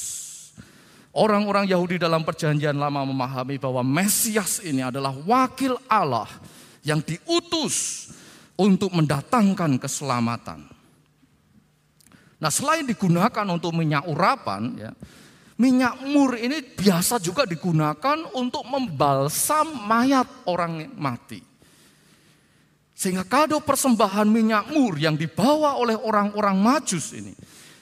Orang-orang 1.16 1.64
Yahudi 1.64 1.96
dalam 1.96 2.28
perjanjian 2.28 2.76
lama 2.76 3.00
memahami 3.08 3.56
bahwa 3.56 3.80
Mesias 3.80 4.60
ini 4.60 4.84
adalah 4.84 5.16
wakil 5.16 5.80
Allah 5.88 6.28
yang 6.84 7.00
diutus 7.00 8.08
untuk 8.52 8.92
mendatangkan 8.92 9.80
keselamatan. 9.80 10.68
Nah, 12.36 12.52
selain 12.52 12.84
digunakan 12.84 13.48
untuk 13.48 13.72
minyak 13.72 14.04
urapan, 14.04 14.76
ya, 14.76 14.92
minyak 15.56 16.04
mur 16.04 16.36
ini 16.36 16.60
biasa 16.60 17.16
juga 17.16 17.48
digunakan 17.48 18.28
untuk 18.36 18.68
membalsam 18.68 19.72
mayat 19.88 20.28
orang 20.44 20.84
mati. 21.00 21.40
Sehingga 22.92 23.24
kado 23.24 23.60
persembahan 23.64 24.28
minyak 24.28 24.68
mur 24.68 25.00
yang 25.00 25.16
dibawa 25.16 25.80
oleh 25.80 25.96
orang-orang 25.96 26.60
majus 26.60 27.16
ini 27.16 27.32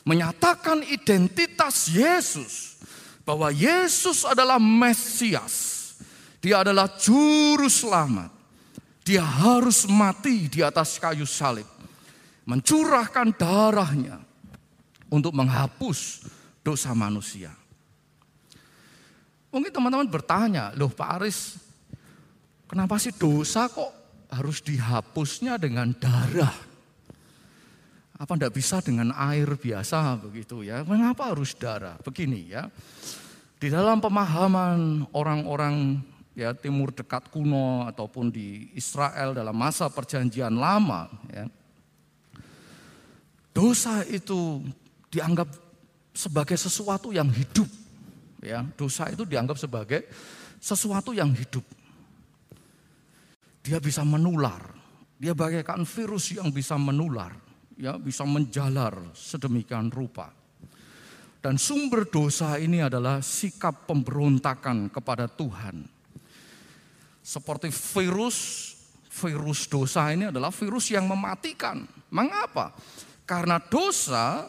menyatakan 0.06 0.86
identitas 0.86 1.90
Yesus. 1.90 2.78
Bahwa 3.24 3.48
Yesus 3.48 4.28
adalah 4.28 4.60
Mesias. 4.60 5.80
Dia 6.44 6.60
adalah 6.60 6.92
juru 7.00 7.66
selamat. 7.72 8.28
Dia 9.04 9.24
harus 9.24 9.88
mati 9.88 10.48
di 10.48 10.60
atas 10.60 11.00
kayu 11.00 11.24
salib. 11.24 11.64
Mencurahkan 12.44 13.32
darahnya 13.32 14.20
untuk 15.08 15.32
menghapus 15.32 16.28
dosa 16.60 16.92
manusia. 16.92 17.52
Mungkin 19.48 19.70
teman-teman 19.70 20.10
bertanya, 20.10 20.74
loh 20.74 20.90
Pak 20.90 21.08
Aris, 21.20 21.56
kenapa 22.66 22.98
sih 22.98 23.14
dosa 23.14 23.70
kok 23.70 23.92
harus 24.28 24.58
dihapusnya 24.60 25.56
dengan 25.56 25.94
darah? 25.94 26.73
Apa 28.14 28.38
tidak 28.38 28.54
bisa 28.54 28.78
dengan 28.78 29.10
air 29.10 29.46
biasa 29.58 30.18
begitu 30.22 30.62
ya? 30.62 30.86
Mengapa 30.86 31.34
harus 31.34 31.54
darah? 31.58 31.98
Begini 31.98 32.54
ya, 32.54 32.70
di 33.58 33.68
dalam 33.68 33.98
pemahaman 33.98 35.10
orang-orang 35.10 35.98
ya 36.34 36.54
timur 36.54 36.94
dekat 36.94 37.30
kuno 37.30 37.86
ataupun 37.90 38.30
di 38.30 38.70
Israel 38.78 39.34
dalam 39.34 39.54
masa 39.54 39.90
perjanjian 39.90 40.54
lama 40.54 41.10
ya, 41.30 41.50
dosa 43.50 44.06
itu 44.06 44.62
dianggap 45.10 45.50
sebagai 46.14 46.54
sesuatu 46.54 47.10
yang 47.10 47.26
hidup 47.30 47.66
Ya, 48.44 48.60
dosa 48.76 49.08
itu 49.08 49.24
dianggap 49.24 49.56
sebagai 49.56 50.04
sesuatu 50.60 51.16
yang 51.16 51.32
hidup. 51.32 51.64
Dia 53.64 53.80
bisa 53.80 54.04
menular. 54.04 54.60
Dia 55.16 55.32
bagaikan 55.32 55.88
virus 55.88 56.36
yang 56.36 56.52
bisa 56.52 56.76
menular, 56.76 57.32
ya, 57.78 57.98
bisa 57.98 58.22
menjalar 58.26 58.94
sedemikian 59.14 59.90
rupa. 59.90 60.30
Dan 61.44 61.60
sumber 61.60 62.08
dosa 62.08 62.56
ini 62.56 62.80
adalah 62.80 63.20
sikap 63.20 63.84
pemberontakan 63.84 64.88
kepada 64.88 65.28
Tuhan. 65.28 65.84
Seperti 67.20 67.68
virus, 67.68 68.38
virus 69.12 69.68
dosa 69.68 70.08
ini 70.08 70.32
adalah 70.32 70.48
virus 70.48 70.88
yang 70.88 71.04
mematikan. 71.04 71.84
Mengapa? 72.08 72.72
Karena 73.28 73.60
dosa 73.60 74.48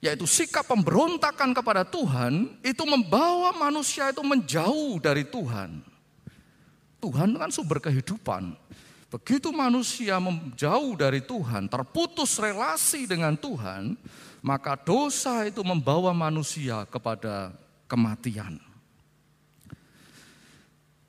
yaitu 0.00 0.24
sikap 0.24 0.64
pemberontakan 0.64 1.52
kepada 1.52 1.84
Tuhan, 1.84 2.56
itu 2.64 2.84
membawa 2.88 3.52
manusia 3.52 4.08
itu 4.08 4.24
menjauh 4.24 4.96
dari 4.96 5.28
Tuhan. 5.28 5.84
Tuhan 7.00 7.36
kan 7.36 7.52
sumber 7.52 7.84
kehidupan. 7.84 8.56
Begitu 9.10 9.50
manusia 9.50 10.22
menjauh 10.22 10.94
dari 10.94 11.18
Tuhan, 11.18 11.66
terputus 11.66 12.38
relasi 12.38 13.10
dengan 13.10 13.34
Tuhan, 13.34 13.98
maka 14.38 14.78
dosa 14.78 15.42
itu 15.50 15.66
membawa 15.66 16.14
manusia 16.14 16.86
kepada 16.86 17.50
kematian. 17.90 18.62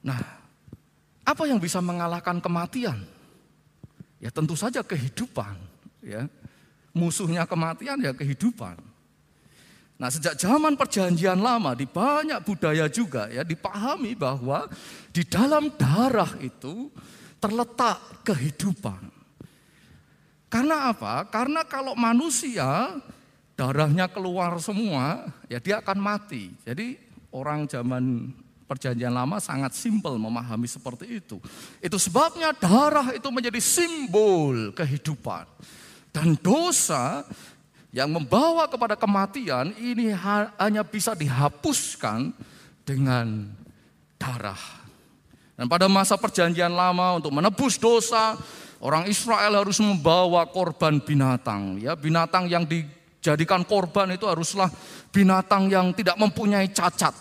Nah, 0.02 0.18
apa 1.22 1.44
yang 1.46 1.62
bisa 1.62 1.78
mengalahkan 1.78 2.42
kematian? 2.42 3.06
Ya 4.18 4.34
tentu 4.34 4.58
saja 4.58 4.82
kehidupan, 4.82 5.54
ya. 6.02 6.26
Musuhnya 6.92 7.46
kematian 7.46 8.02
ya 8.02 8.12
kehidupan. 8.12 8.76
Nah 10.02 10.10
sejak 10.10 10.34
zaman 10.36 10.74
perjanjian 10.74 11.38
lama 11.38 11.78
di 11.78 11.86
banyak 11.86 12.42
budaya 12.42 12.90
juga 12.90 13.30
ya 13.30 13.46
dipahami 13.46 14.18
bahwa 14.18 14.66
di 15.14 15.22
dalam 15.24 15.70
darah 15.78 16.36
itu 16.42 16.90
terletak 17.41 18.21
kehidupan. 18.21 19.10
Karena 20.51 20.93
apa? 20.93 21.25
Karena 21.27 21.65
kalau 21.65 21.97
manusia 21.97 22.93
darahnya 23.58 24.06
keluar 24.08 24.62
semua 24.62 25.25
ya 25.49 25.58
dia 25.58 25.82
akan 25.82 25.97
mati. 25.97 26.54
Jadi 26.62 26.99
orang 27.34 27.65
zaman 27.65 28.30
perjanjian 28.69 29.12
lama 29.12 29.41
sangat 29.41 29.75
simpel 29.75 30.15
memahami 30.15 30.69
seperti 30.69 31.19
itu. 31.19 31.41
Itu 31.82 31.97
sebabnya 31.97 32.56
darah 32.56 33.12
itu 33.12 33.27
menjadi 33.27 33.60
simbol 33.60 34.71
kehidupan. 34.71 35.43
Dan 36.12 36.36
dosa 36.39 37.23
yang 37.95 38.12
membawa 38.12 38.67
kepada 38.67 38.99
kematian 38.99 39.75
ini 39.80 40.12
hanya 40.56 40.84
bisa 40.84 41.15
dihapuskan 41.15 42.36
dengan 42.84 43.47
darah. 44.19 44.81
Dan 45.62 45.69
pada 45.69 45.86
masa 45.86 46.17
perjanjian 46.17 46.74
lama 46.74 47.21
untuk 47.21 47.30
menebus 47.30 47.78
dosa, 47.78 48.34
orang 48.82 49.06
Israel 49.06 49.62
harus 49.62 49.78
membawa 49.78 50.41
korban 50.50 50.97
binatang. 50.97 51.78
Ya, 51.78 51.93
binatang 51.93 52.50
yang 52.50 52.65
dijadikan 52.65 53.62
korban 53.62 54.10
itu 54.10 54.26
haruslah 54.26 54.74
binatang 55.13 55.69
yang 55.69 55.93
tidak 55.93 56.17
mempunyai 56.17 56.65
cacat. 56.74 57.13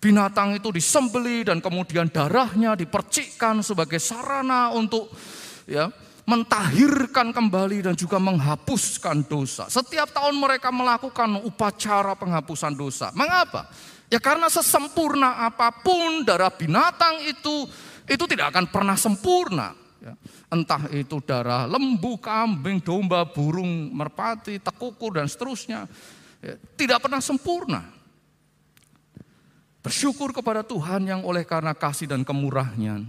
Binatang 0.00 0.56
itu 0.56 0.72
disembeli 0.72 1.44
dan 1.44 1.60
kemudian 1.60 2.08
darahnya 2.08 2.72
dipercikkan 2.72 3.60
sebagai 3.60 4.00
sarana 4.00 4.72
untuk 4.72 5.12
ya 5.68 5.92
mentahirkan 6.24 7.28
kembali 7.28 7.92
dan 7.92 7.94
juga 7.94 8.16
menghapuskan 8.16 9.20
dosa. 9.28 9.68
Setiap 9.68 10.16
tahun 10.16 10.32
mereka 10.32 10.72
melakukan 10.72 11.44
upacara 11.44 12.16
penghapusan 12.16 12.72
dosa. 12.72 13.12
Mengapa? 13.12 13.68
Ya 14.06 14.22
karena 14.22 14.46
sesempurna 14.46 15.46
apa 15.46 15.70
pun 15.82 16.22
darah 16.22 16.52
binatang 16.52 17.26
itu, 17.26 17.66
itu 18.06 18.24
tidak 18.30 18.54
akan 18.54 18.70
pernah 18.70 18.94
sempurna. 18.94 19.74
Ya. 19.98 20.14
Entah 20.46 20.86
itu 20.94 21.18
darah 21.26 21.66
lembu, 21.66 22.14
kambing, 22.22 22.78
domba, 22.78 23.26
burung, 23.26 23.90
merpati, 23.90 24.62
tekukur, 24.62 25.18
dan 25.18 25.26
seterusnya. 25.26 25.90
Ya, 26.38 26.54
tidak 26.78 27.02
pernah 27.02 27.18
sempurna. 27.18 27.82
Bersyukur 29.82 30.30
kepada 30.34 30.62
Tuhan 30.66 31.06
yang 31.06 31.22
oleh 31.26 31.42
karena 31.46 31.74
kasih 31.74 32.10
dan 32.10 32.22
kemurahnya, 32.22 33.06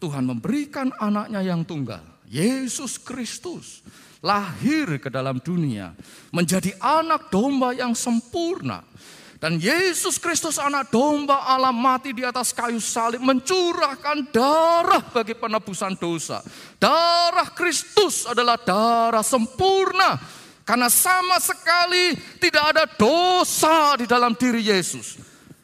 Tuhan 0.00 0.24
memberikan 0.24 0.92
anaknya 0.96 1.44
yang 1.44 1.64
tunggal 1.64 2.00
Yesus 2.28 2.96
Kristus 2.96 3.84
lahir 4.22 5.00
ke 5.00 5.08
dalam 5.08 5.40
dunia 5.40 5.96
menjadi 6.32 6.76
anak 6.80 7.28
domba 7.28 7.72
yang 7.72 7.92
sempurna. 7.92 8.84
Dan 9.40 9.56
Yesus 9.56 10.20
Kristus 10.20 10.60
anak 10.60 10.92
domba 10.92 11.48
Allah 11.48 11.72
mati 11.72 12.12
di 12.12 12.20
atas 12.20 12.52
kayu 12.52 12.76
salib 12.76 13.24
mencurahkan 13.24 14.28
darah 14.28 15.00
bagi 15.00 15.32
penebusan 15.32 15.96
dosa. 15.96 16.44
Darah 16.76 17.48
Kristus 17.56 18.28
adalah 18.28 18.60
darah 18.60 19.24
sempurna 19.24 20.20
karena 20.68 20.92
sama 20.92 21.40
sekali 21.40 22.12
tidak 22.36 22.76
ada 22.76 22.84
dosa 22.84 23.96
di 23.96 24.04
dalam 24.04 24.36
diri 24.36 24.60
Yesus. 24.60 25.16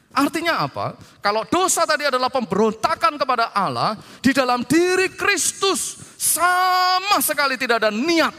Artinya 0.09 0.65
apa? 0.65 0.97
Kalau 1.21 1.45
dosa 1.45 1.85
tadi 1.85 2.09
adalah 2.09 2.33
pemberontakan 2.33 3.21
kepada 3.21 3.53
Allah, 3.53 3.93
di 4.25 4.33
dalam 4.33 4.65
diri 4.65 5.13
Kristus 5.13 6.01
sama 6.17 7.21
sekali 7.21 7.61
tidak 7.61 7.85
ada 7.85 7.93
niat 7.93 8.33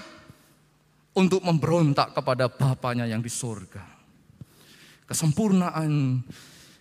untuk 1.14 1.38
memberontak 1.46 2.10
kepada 2.10 2.50
Bapaknya 2.50 3.06
yang 3.06 3.22
di 3.22 3.30
surga. 3.30 3.97
Kesempurnaan 5.08 6.20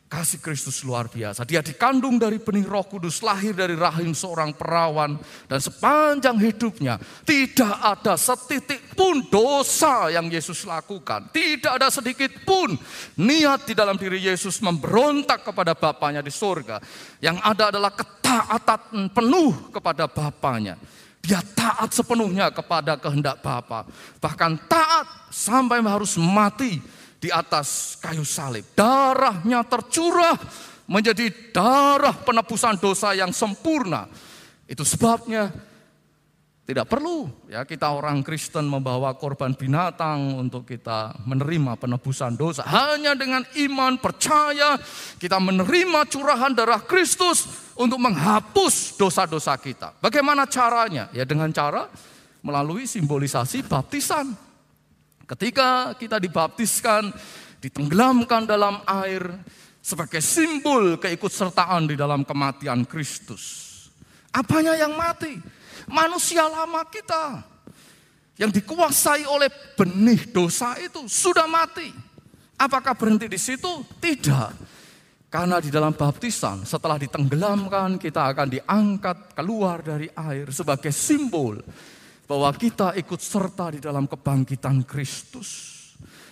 kasih 0.08 0.40
Kristus 0.40 0.84
luar 0.88 1.12
biasa. 1.12 1.44
Dia 1.44 1.60
dikandung 1.60 2.16
dari 2.16 2.40
benih 2.40 2.64
roh 2.64 2.84
kudus, 2.88 3.20
lahir 3.20 3.52
dari 3.52 3.76
rahim 3.76 4.16
seorang 4.16 4.56
perawan. 4.56 5.20
Dan 5.48 5.60
sepanjang 5.60 6.40
hidupnya 6.40 7.00
tidak 7.28 7.76
ada 7.80 8.16
setitik 8.16 8.96
pun 8.96 9.28
dosa 9.28 10.12
yang 10.12 10.32
Yesus 10.32 10.64
lakukan. 10.64 11.28
Tidak 11.32 11.72
ada 11.72 11.92
sedikit 11.92 12.32
pun 12.48 12.76
niat 13.20 13.68
di 13.68 13.76
dalam 13.76 14.00
diri 14.00 14.24
Yesus 14.24 14.64
memberontak 14.64 15.44
kepada 15.44 15.76
Bapaknya 15.76 16.24
di 16.24 16.32
surga. 16.32 16.80
Yang 17.20 17.38
ada 17.44 17.64
adalah 17.76 17.92
ketaatan 17.96 19.12
penuh 19.12 19.72
kepada 19.76 20.08
Bapaknya. 20.08 20.80
Dia 21.20 21.44
taat 21.44 21.92
sepenuhnya 21.92 22.48
kepada 22.56 22.96
kehendak 22.96 23.44
Bapa. 23.44 23.84
Bahkan 24.24 24.72
taat 24.72 25.28
sampai 25.28 25.84
harus 25.84 26.16
mati 26.16 26.80
di 27.18 27.30
atas 27.34 27.98
kayu 27.98 28.26
salib. 28.26 28.66
Darahnya 28.78 29.66
tercurah 29.66 30.38
menjadi 30.88 31.30
darah 31.52 32.16
penebusan 32.16 32.80
dosa 32.80 33.12
yang 33.18 33.34
sempurna. 33.36 34.08
Itu 34.68 34.84
sebabnya 34.84 35.52
Tidak 36.68 36.84
perlu 36.84 37.48
ya 37.48 37.64
kita 37.64 37.96
orang 37.96 38.20
Kristen 38.28 38.68
membawa 38.68 39.16
korban 39.16 39.56
binatang 39.56 40.36
untuk 40.36 40.68
kita 40.68 41.16
menerima 41.24 41.80
penebusan 41.80 42.36
dosa. 42.36 42.68
Hanya 42.68 43.16
dengan 43.16 43.40
iman 43.56 43.96
percaya 43.96 44.76
kita 45.16 45.40
menerima 45.40 46.04
curahan 46.12 46.52
darah 46.52 46.84
Kristus 46.84 47.72
untuk 47.80 48.04
menghapus 48.04 49.00
dosa-dosa 49.00 49.56
kita. 49.56 49.96
Bagaimana 50.04 50.44
caranya? 50.44 51.08
Ya 51.16 51.24
dengan 51.24 51.56
cara 51.56 51.88
melalui 52.44 52.84
simbolisasi 52.84 53.64
baptisan. 53.64 54.47
Ketika 55.28 55.94
kita 56.00 56.18
dibaptiskan, 56.24 57.12
ditenggelamkan 57.60 58.48
dalam 58.48 58.80
air 58.88 59.28
sebagai 59.84 60.24
simbol 60.24 60.96
keikutsertaan 60.96 61.92
di 61.92 62.00
dalam 62.00 62.24
kematian 62.24 62.88
Kristus. 62.88 63.68
Apanya 64.32 64.80
yang 64.80 64.96
mati? 64.96 65.58
manusia 65.88 66.44
lama 66.46 66.84
kita 66.88 67.42
yang 68.38 68.52
dikuasai 68.54 69.26
oleh 69.26 69.50
benih 69.74 70.30
dosa 70.30 70.78
itu 70.78 71.08
sudah 71.10 71.50
mati. 71.50 71.90
Apakah 72.58 72.94
berhenti 72.94 73.26
di 73.26 73.40
situ? 73.40 73.86
Tidak. 73.98 74.78
Karena 75.28 75.60
di 75.60 75.68
dalam 75.68 75.92
baptisan 75.92 76.64
setelah 76.64 76.96
ditenggelamkan 76.96 78.00
kita 78.00 78.32
akan 78.32 78.48
diangkat 78.48 79.18
keluar 79.36 79.84
dari 79.84 80.08
air 80.16 80.50
sebagai 80.56 80.94
simbol 80.94 81.60
bahwa 82.28 82.52
kita 82.52 82.94
ikut 83.00 83.24
serta 83.24 83.74
di 83.74 83.80
dalam 83.80 84.06
kebangkitan 84.06 84.84
Kristus. 84.84 85.76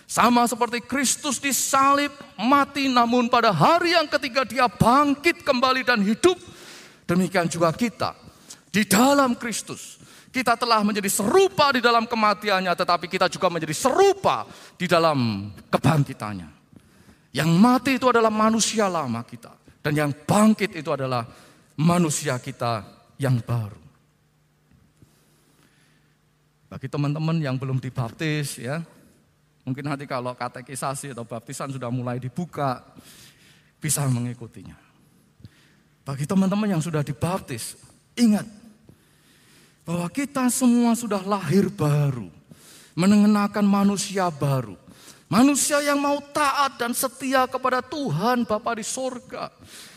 Sama 0.06 0.46
seperti 0.46 0.84
Kristus 0.86 1.42
disalib, 1.42 2.14
mati 2.38 2.86
namun 2.86 3.26
pada 3.26 3.50
hari 3.50 3.96
yang 3.96 4.06
ketiga 4.06 4.46
dia 4.46 4.70
bangkit 4.70 5.42
kembali 5.42 5.82
dan 5.82 5.98
hidup. 5.98 6.38
Demikian 7.10 7.50
juga 7.50 7.74
kita 7.74 8.14
di 8.70 8.86
dalam 8.86 9.34
Kristus. 9.34 9.98
Kita 10.30 10.52
telah 10.52 10.84
menjadi 10.84 11.08
serupa 11.08 11.72
di 11.72 11.80
dalam 11.80 12.04
kematiannya, 12.04 12.70
tetapi 12.76 13.08
kita 13.08 13.26
juga 13.32 13.48
menjadi 13.48 13.72
serupa 13.72 14.44
di 14.76 14.84
dalam 14.84 15.48
kebangkitannya. 15.72 16.48
Yang 17.32 17.50
mati 17.56 17.96
itu 17.96 18.06
adalah 18.12 18.28
manusia 18.28 18.84
lama 18.86 19.24
kita. 19.24 19.56
Dan 19.80 19.96
yang 19.96 20.12
bangkit 20.12 20.76
itu 20.76 20.92
adalah 20.92 21.24
manusia 21.80 22.36
kita 22.36 22.84
yang 23.16 23.40
baru. 23.40 23.85
Bagi 26.66 26.90
teman-teman 26.90 27.38
yang 27.38 27.54
belum 27.54 27.78
dibaptis 27.78 28.58
ya, 28.58 28.82
mungkin 29.62 29.86
nanti 29.86 30.02
kalau 30.02 30.34
katekisasi 30.34 31.14
atau 31.14 31.22
baptisan 31.22 31.70
sudah 31.70 31.90
mulai 31.94 32.18
dibuka, 32.18 32.82
bisa 33.78 34.02
mengikutinya. 34.10 34.74
Bagi 36.02 36.26
teman-teman 36.26 36.74
yang 36.74 36.82
sudah 36.82 37.06
dibaptis, 37.06 37.78
ingat 38.18 38.46
bahwa 39.86 40.10
kita 40.10 40.50
semua 40.50 40.98
sudah 40.98 41.22
lahir 41.22 41.70
baru, 41.70 42.26
mengenakan 42.98 43.62
manusia 43.62 44.26
baru. 44.30 44.74
Manusia 45.26 45.82
yang 45.82 45.98
mau 45.98 46.22
taat 46.22 46.78
dan 46.78 46.94
setia 46.94 47.50
kepada 47.50 47.82
Tuhan 47.82 48.46
Bapa 48.46 48.78
di 48.78 48.86
sorga. 48.86 49.50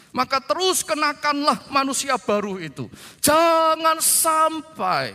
Maka 0.10 0.42
terus 0.42 0.82
kenakanlah 0.82 1.70
manusia 1.70 2.18
baru 2.18 2.58
itu. 2.58 2.90
Jangan 3.22 4.02
sampai 4.02 5.14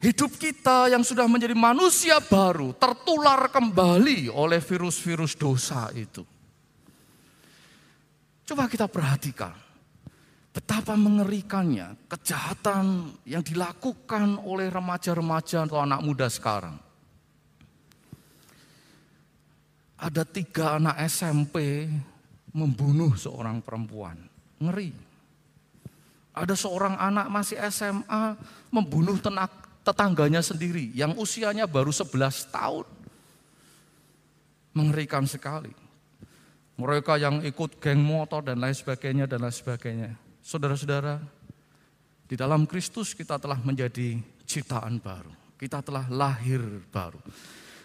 hidup 0.00 0.32
kita 0.40 0.88
yang 0.88 1.04
sudah 1.04 1.28
menjadi 1.28 1.52
manusia 1.52 2.16
baru 2.24 2.72
tertular 2.72 3.52
kembali 3.52 4.32
oleh 4.32 4.58
virus-virus 4.58 5.36
dosa 5.36 5.92
itu. 5.92 6.24
Coba 8.48 8.66
kita 8.66 8.90
perhatikan. 8.90 9.54
Betapa 10.50 10.98
mengerikannya 10.98 11.94
kejahatan 12.10 13.14
yang 13.22 13.38
dilakukan 13.38 14.42
oleh 14.42 14.66
remaja-remaja 14.66 15.62
atau 15.62 15.78
anak 15.78 16.02
muda 16.02 16.26
sekarang. 16.26 16.74
Ada 20.00 20.26
tiga 20.26 20.80
anak 20.80 20.98
SMP 21.06 21.86
membunuh 22.50 23.14
seorang 23.14 23.62
perempuan. 23.62 24.18
Ngeri. 24.58 24.90
Ada 26.34 26.56
seorang 26.56 26.98
anak 26.98 27.30
masih 27.30 27.60
SMA 27.70 28.34
membunuh 28.72 29.20
tenak, 29.20 29.59
tetangganya 29.84 30.44
sendiri 30.44 30.92
yang 30.92 31.16
usianya 31.16 31.64
baru 31.64 31.92
11 31.92 32.52
tahun. 32.52 32.86
Mengerikan 34.70 35.26
sekali. 35.26 35.74
Mereka 36.80 37.20
yang 37.20 37.44
ikut 37.44 37.76
geng 37.82 38.00
motor 38.00 38.40
dan 38.40 38.62
lain 38.62 38.72
sebagainya 38.72 39.28
dan 39.28 39.44
lain 39.44 39.52
sebagainya. 39.52 40.10
Saudara-saudara, 40.40 41.20
di 42.24 42.38
dalam 42.38 42.64
Kristus 42.64 43.12
kita 43.12 43.36
telah 43.36 43.58
menjadi 43.60 44.16
ciptaan 44.46 45.02
baru. 45.02 45.34
Kita 45.60 45.84
telah 45.84 46.08
lahir 46.08 46.62
baru. 46.88 47.20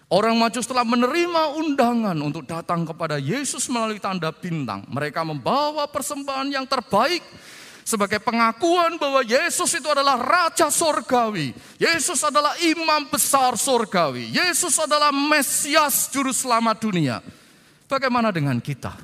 Orang 0.05 0.37
Majus 0.37 0.69
telah 0.69 0.85
menerima 0.85 1.57
undangan 1.57 2.13
untuk 2.21 2.45
datang 2.45 2.85
kepada 2.85 3.17
Yesus 3.17 3.65
melalui 3.73 3.97
tanda 3.97 4.29
bintang. 4.29 4.85
Mereka 4.85 5.25
membawa 5.25 5.89
persembahan 5.89 6.53
yang 6.53 6.69
terbaik 6.69 7.25
sebagai 7.85 8.17
pengakuan 8.17 8.97
bahwa 8.97 9.21
Yesus 9.21 9.77
itu 9.77 9.85
adalah 9.85 10.17
Raja 10.17 10.73
Sorgawi. 10.73 11.53
Yesus 11.77 12.17
adalah 12.25 12.57
imam 12.57 13.05
besar 13.13 13.53
Sorgawi. 13.53 14.33
Yesus 14.33 14.73
adalah 14.81 15.13
Mesias 15.13 16.09
Juru 16.09 16.33
Selamat 16.33 16.81
dunia. 16.81 17.21
Bagaimana 17.85 18.33
dengan 18.33 18.57
kita? 18.57 18.97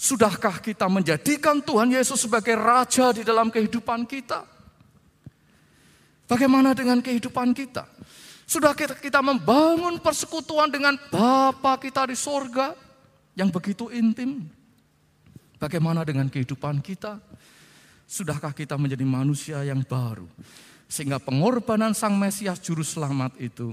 Sudahkah 0.00 0.64
kita 0.64 0.88
menjadikan 0.88 1.60
Tuhan 1.60 1.92
Yesus 1.92 2.24
sebagai 2.24 2.56
raja 2.56 3.12
di 3.12 3.22
dalam 3.22 3.52
kehidupan 3.52 4.08
kita? 4.08 4.42
Bagaimana 6.24 6.72
dengan 6.72 7.04
kehidupan 7.04 7.52
kita? 7.52 7.84
Sudah 8.48 8.72
kita, 8.72 8.96
kita 8.96 9.20
membangun 9.20 10.00
persekutuan 10.00 10.72
dengan 10.72 10.96
Bapa 11.12 11.76
kita 11.76 12.08
di 12.08 12.16
sorga 12.16 12.72
yang 13.36 13.52
begitu 13.52 13.92
intim? 13.92 14.48
Bagaimana 15.60 16.02
dengan 16.02 16.26
kehidupan 16.32 16.80
kita? 16.80 17.20
Sudahkah 18.12 18.52
kita 18.52 18.76
menjadi 18.76 19.08
manusia 19.08 19.64
yang 19.64 19.80
baru? 19.88 20.28
Sehingga 20.84 21.16
pengorbanan 21.16 21.96
Sang 21.96 22.12
Mesias 22.12 22.60
Juru 22.60 22.84
Selamat 22.84 23.32
itu 23.40 23.72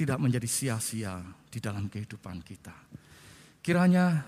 tidak 0.00 0.16
menjadi 0.16 0.48
sia-sia 0.48 1.20
di 1.52 1.60
dalam 1.60 1.92
kehidupan 1.92 2.40
kita. 2.40 2.72
Kiranya 3.60 4.24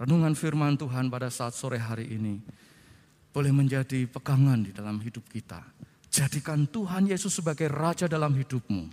renungan 0.00 0.32
firman 0.32 0.80
Tuhan 0.80 1.12
pada 1.12 1.28
saat 1.28 1.52
sore 1.52 1.76
hari 1.76 2.08
ini 2.08 2.40
boleh 3.28 3.52
menjadi 3.52 4.08
pegangan 4.08 4.64
di 4.64 4.72
dalam 4.72 4.96
hidup 5.04 5.28
kita. 5.28 5.60
Jadikan 6.08 6.64
Tuhan 6.64 7.04
Yesus 7.04 7.36
sebagai 7.36 7.68
Raja 7.68 8.08
dalam 8.08 8.32
hidupmu. 8.32 8.88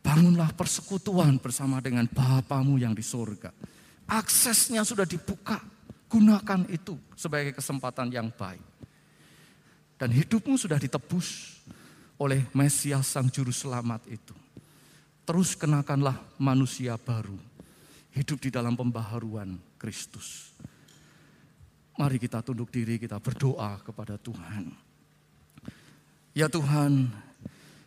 Bangunlah 0.00 0.56
persekutuan 0.56 1.36
bersama 1.36 1.84
dengan 1.84 2.08
Bapamu 2.08 2.80
yang 2.80 2.96
di 2.96 3.04
surga. 3.04 3.52
Aksesnya 4.08 4.88
sudah 4.88 5.04
dibuka. 5.04 5.71
Gunakan 6.12 6.68
itu 6.68 7.00
sebagai 7.16 7.56
kesempatan 7.56 8.12
yang 8.12 8.28
baik. 8.28 8.60
Dan 9.96 10.12
hidupmu 10.12 10.60
sudah 10.60 10.76
ditebus 10.76 11.56
oleh 12.20 12.44
Mesias 12.52 13.08
Sang 13.08 13.32
Juru 13.32 13.48
Selamat 13.48 14.04
itu. 14.12 14.36
Terus 15.24 15.56
kenakanlah 15.56 16.20
manusia 16.36 17.00
baru 17.00 17.38
hidup 18.12 18.44
di 18.44 18.50
dalam 18.52 18.76
pembaharuan 18.76 19.56
Kristus. 19.80 20.52
Mari 21.96 22.20
kita 22.20 22.44
tunduk 22.44 22.68
diri, 22.68 23.00
kita 23.00 23.16
berdoa 23.16 23.80
kepada 23.80 24.20
Tuhan. 24.20 24.68
Ya 26.36 26.48
Tuhan, 26.48 27.08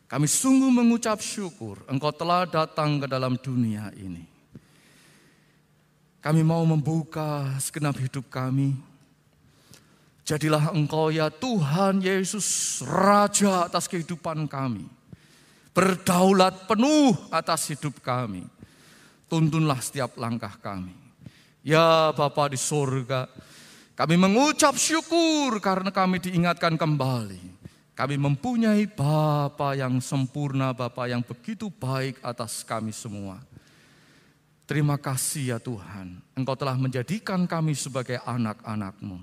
kami 0.09 0.27
sungguh 0.29 0.69
mengucap 0.69 1.17
syukur 1.21 1.81
Engkau 1.89 2.13
telah 2.13 2.45
datang 2.45 3.01
ke 3.01 3.07
dalam 3.09 3.38
dunia 3.38 3.89
ini. 3.97 4.35
Kami 6.25 6.41
mau 6.41 6.65
membuka 6.65 7.53
segenap 7.61 8.01
hidup 8.01 8.25
kami. 8.33 8.73
Jadilah 10.25 10.73
Engkau 10.73 11.13
ya 11.13 11.29
Tuhan 11.29 12.01
Yesus 12.01 12.81
Raja 12.81 13.69
atas 13.69 13.85
kehidupan 13.85 14.49
kami. 14.49 14.89
Berdaulat 15.69 16.65
penuh 16.65 17.13
atas 17.29 17.69
hidup 17.69 18.01
kami 18.01 18.55
tuntunlah 19.29 19.79
setiap 19.81 20.15
langkah 20.15 20.53
kami. 20.61 20.93
Ya 21.65 22.13
Bapa 22.13 22.49
di 22.49 22.59
surga, 22.61 23.25
kami 23.97 24.15
mengucap 24.21 24.77
syukur 24.77 25.57
karena 25.57 25.89
kami 25.89 26.21
diingatkan 26.21 26.77
kembali. 26.77 27.57
Kami 27.95 28.15
mempunyai 28.19 28.86
Bapa 28.91 29.73
yang 29.73 29.97
sempurna, 30.03 30.76
Bapa 30.76 31.07
yang 31.07 31.23
begitu 31.23 31.71
baik 31.71 32.19
atas 32.21 32.61
kami 32.61 32.91
semua. 32.91 33.39
Terima 34.66 34.97
kasih 34.97 35.53
ya 35.53 35.57
Tuhan, 35.61 36.18
Engkau 36.34 36.57
telah 36.57 36.74
menjadikan 36.74 37.45
kami 37.45 37.78
sebagai 37.78 38.18
anak-anakmu. 38.26 39.22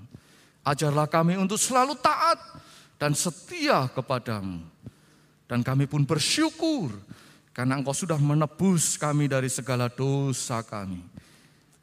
Ajarlah 0.63 1.03
kami 1.11 1.35
untuk 1.35 1.59
selalu 1.59 1.99
taat 1.99 2.39
dan 2.95 3.11
setia 3.11 3.91
kepadamu. 3.91 4.63
Dan 5.43 5.59
kami 5.59 5.83
pun 5.91 6.07
bersyukur 6.07 6.95
karena 7.51 7.75
engkau 7.75 7.91
sudah 7.91 8.15
menebus 8.15 8.95
kami 8.95 9.27
dari 9.27 9.51
segala 9.51 9.91
dosa 9.91 10.63
kami. 10.63 11.03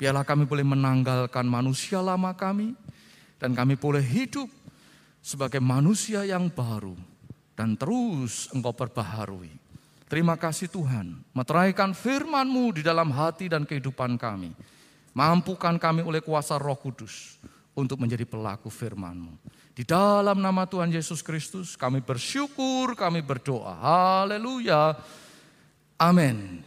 Biarlah 0.00 0.24
kami 0.24 0.48
boleh 0.48 0.64
menanggalkan 0.64 1.44
manusia 1.44 2.00
lama 2.00 2.32
kami. 2.32 2.72
Dan 3.36 3.52
kami 3.52 3.76
boleh 3.76 4.00
hidup 4.00 4.48
sebagai 5.20 5.61
manusia 5.61 6.24
yang 6.24 6.48
baru. 6.48 6.96
dan 7.61 7.76
terus 7.76 8.48
engkau 8.56 8.72
perbaharui. 8.72 9.52
Terima 10.11 10.34
kasih 10.34 10.66
Tuhan, 10.66 11.22
meteraikan 11.30 11.94
firman-Mu 11.94 12.74
di 12.74 12.82
dalam 12.82 13.14
hati 13.14 13.46
dan 13.46 13.62
kehidupan 13.62 14.18
kami. 14.18 14.50
Mampukan 15.14 15.78
kami 15.78 16.02
oleh 16.02 16.18
kuasa 16.18 16.58
roh 16.58 16.74
kudus 16.74 17.38
untuk 17.78 18.02
menjadi 18.02 18.26
pelaku 18.26 18.66
firman-Mu. 18.74 19.38
Di 19.70 19.86
dalam 19.86 20.42
nama 20.42 20.66
Tuhan 20.66 20.90
Yesus 20.90 21.22
Kristus 21.22 21.78
kami 21.78 22.02
bersyukur, 22.02 22.98
kami 22.98 23.22
berdoa. 23.22 23.78
Haleluya. 23.78 24.98
Amin. 25.94 26.66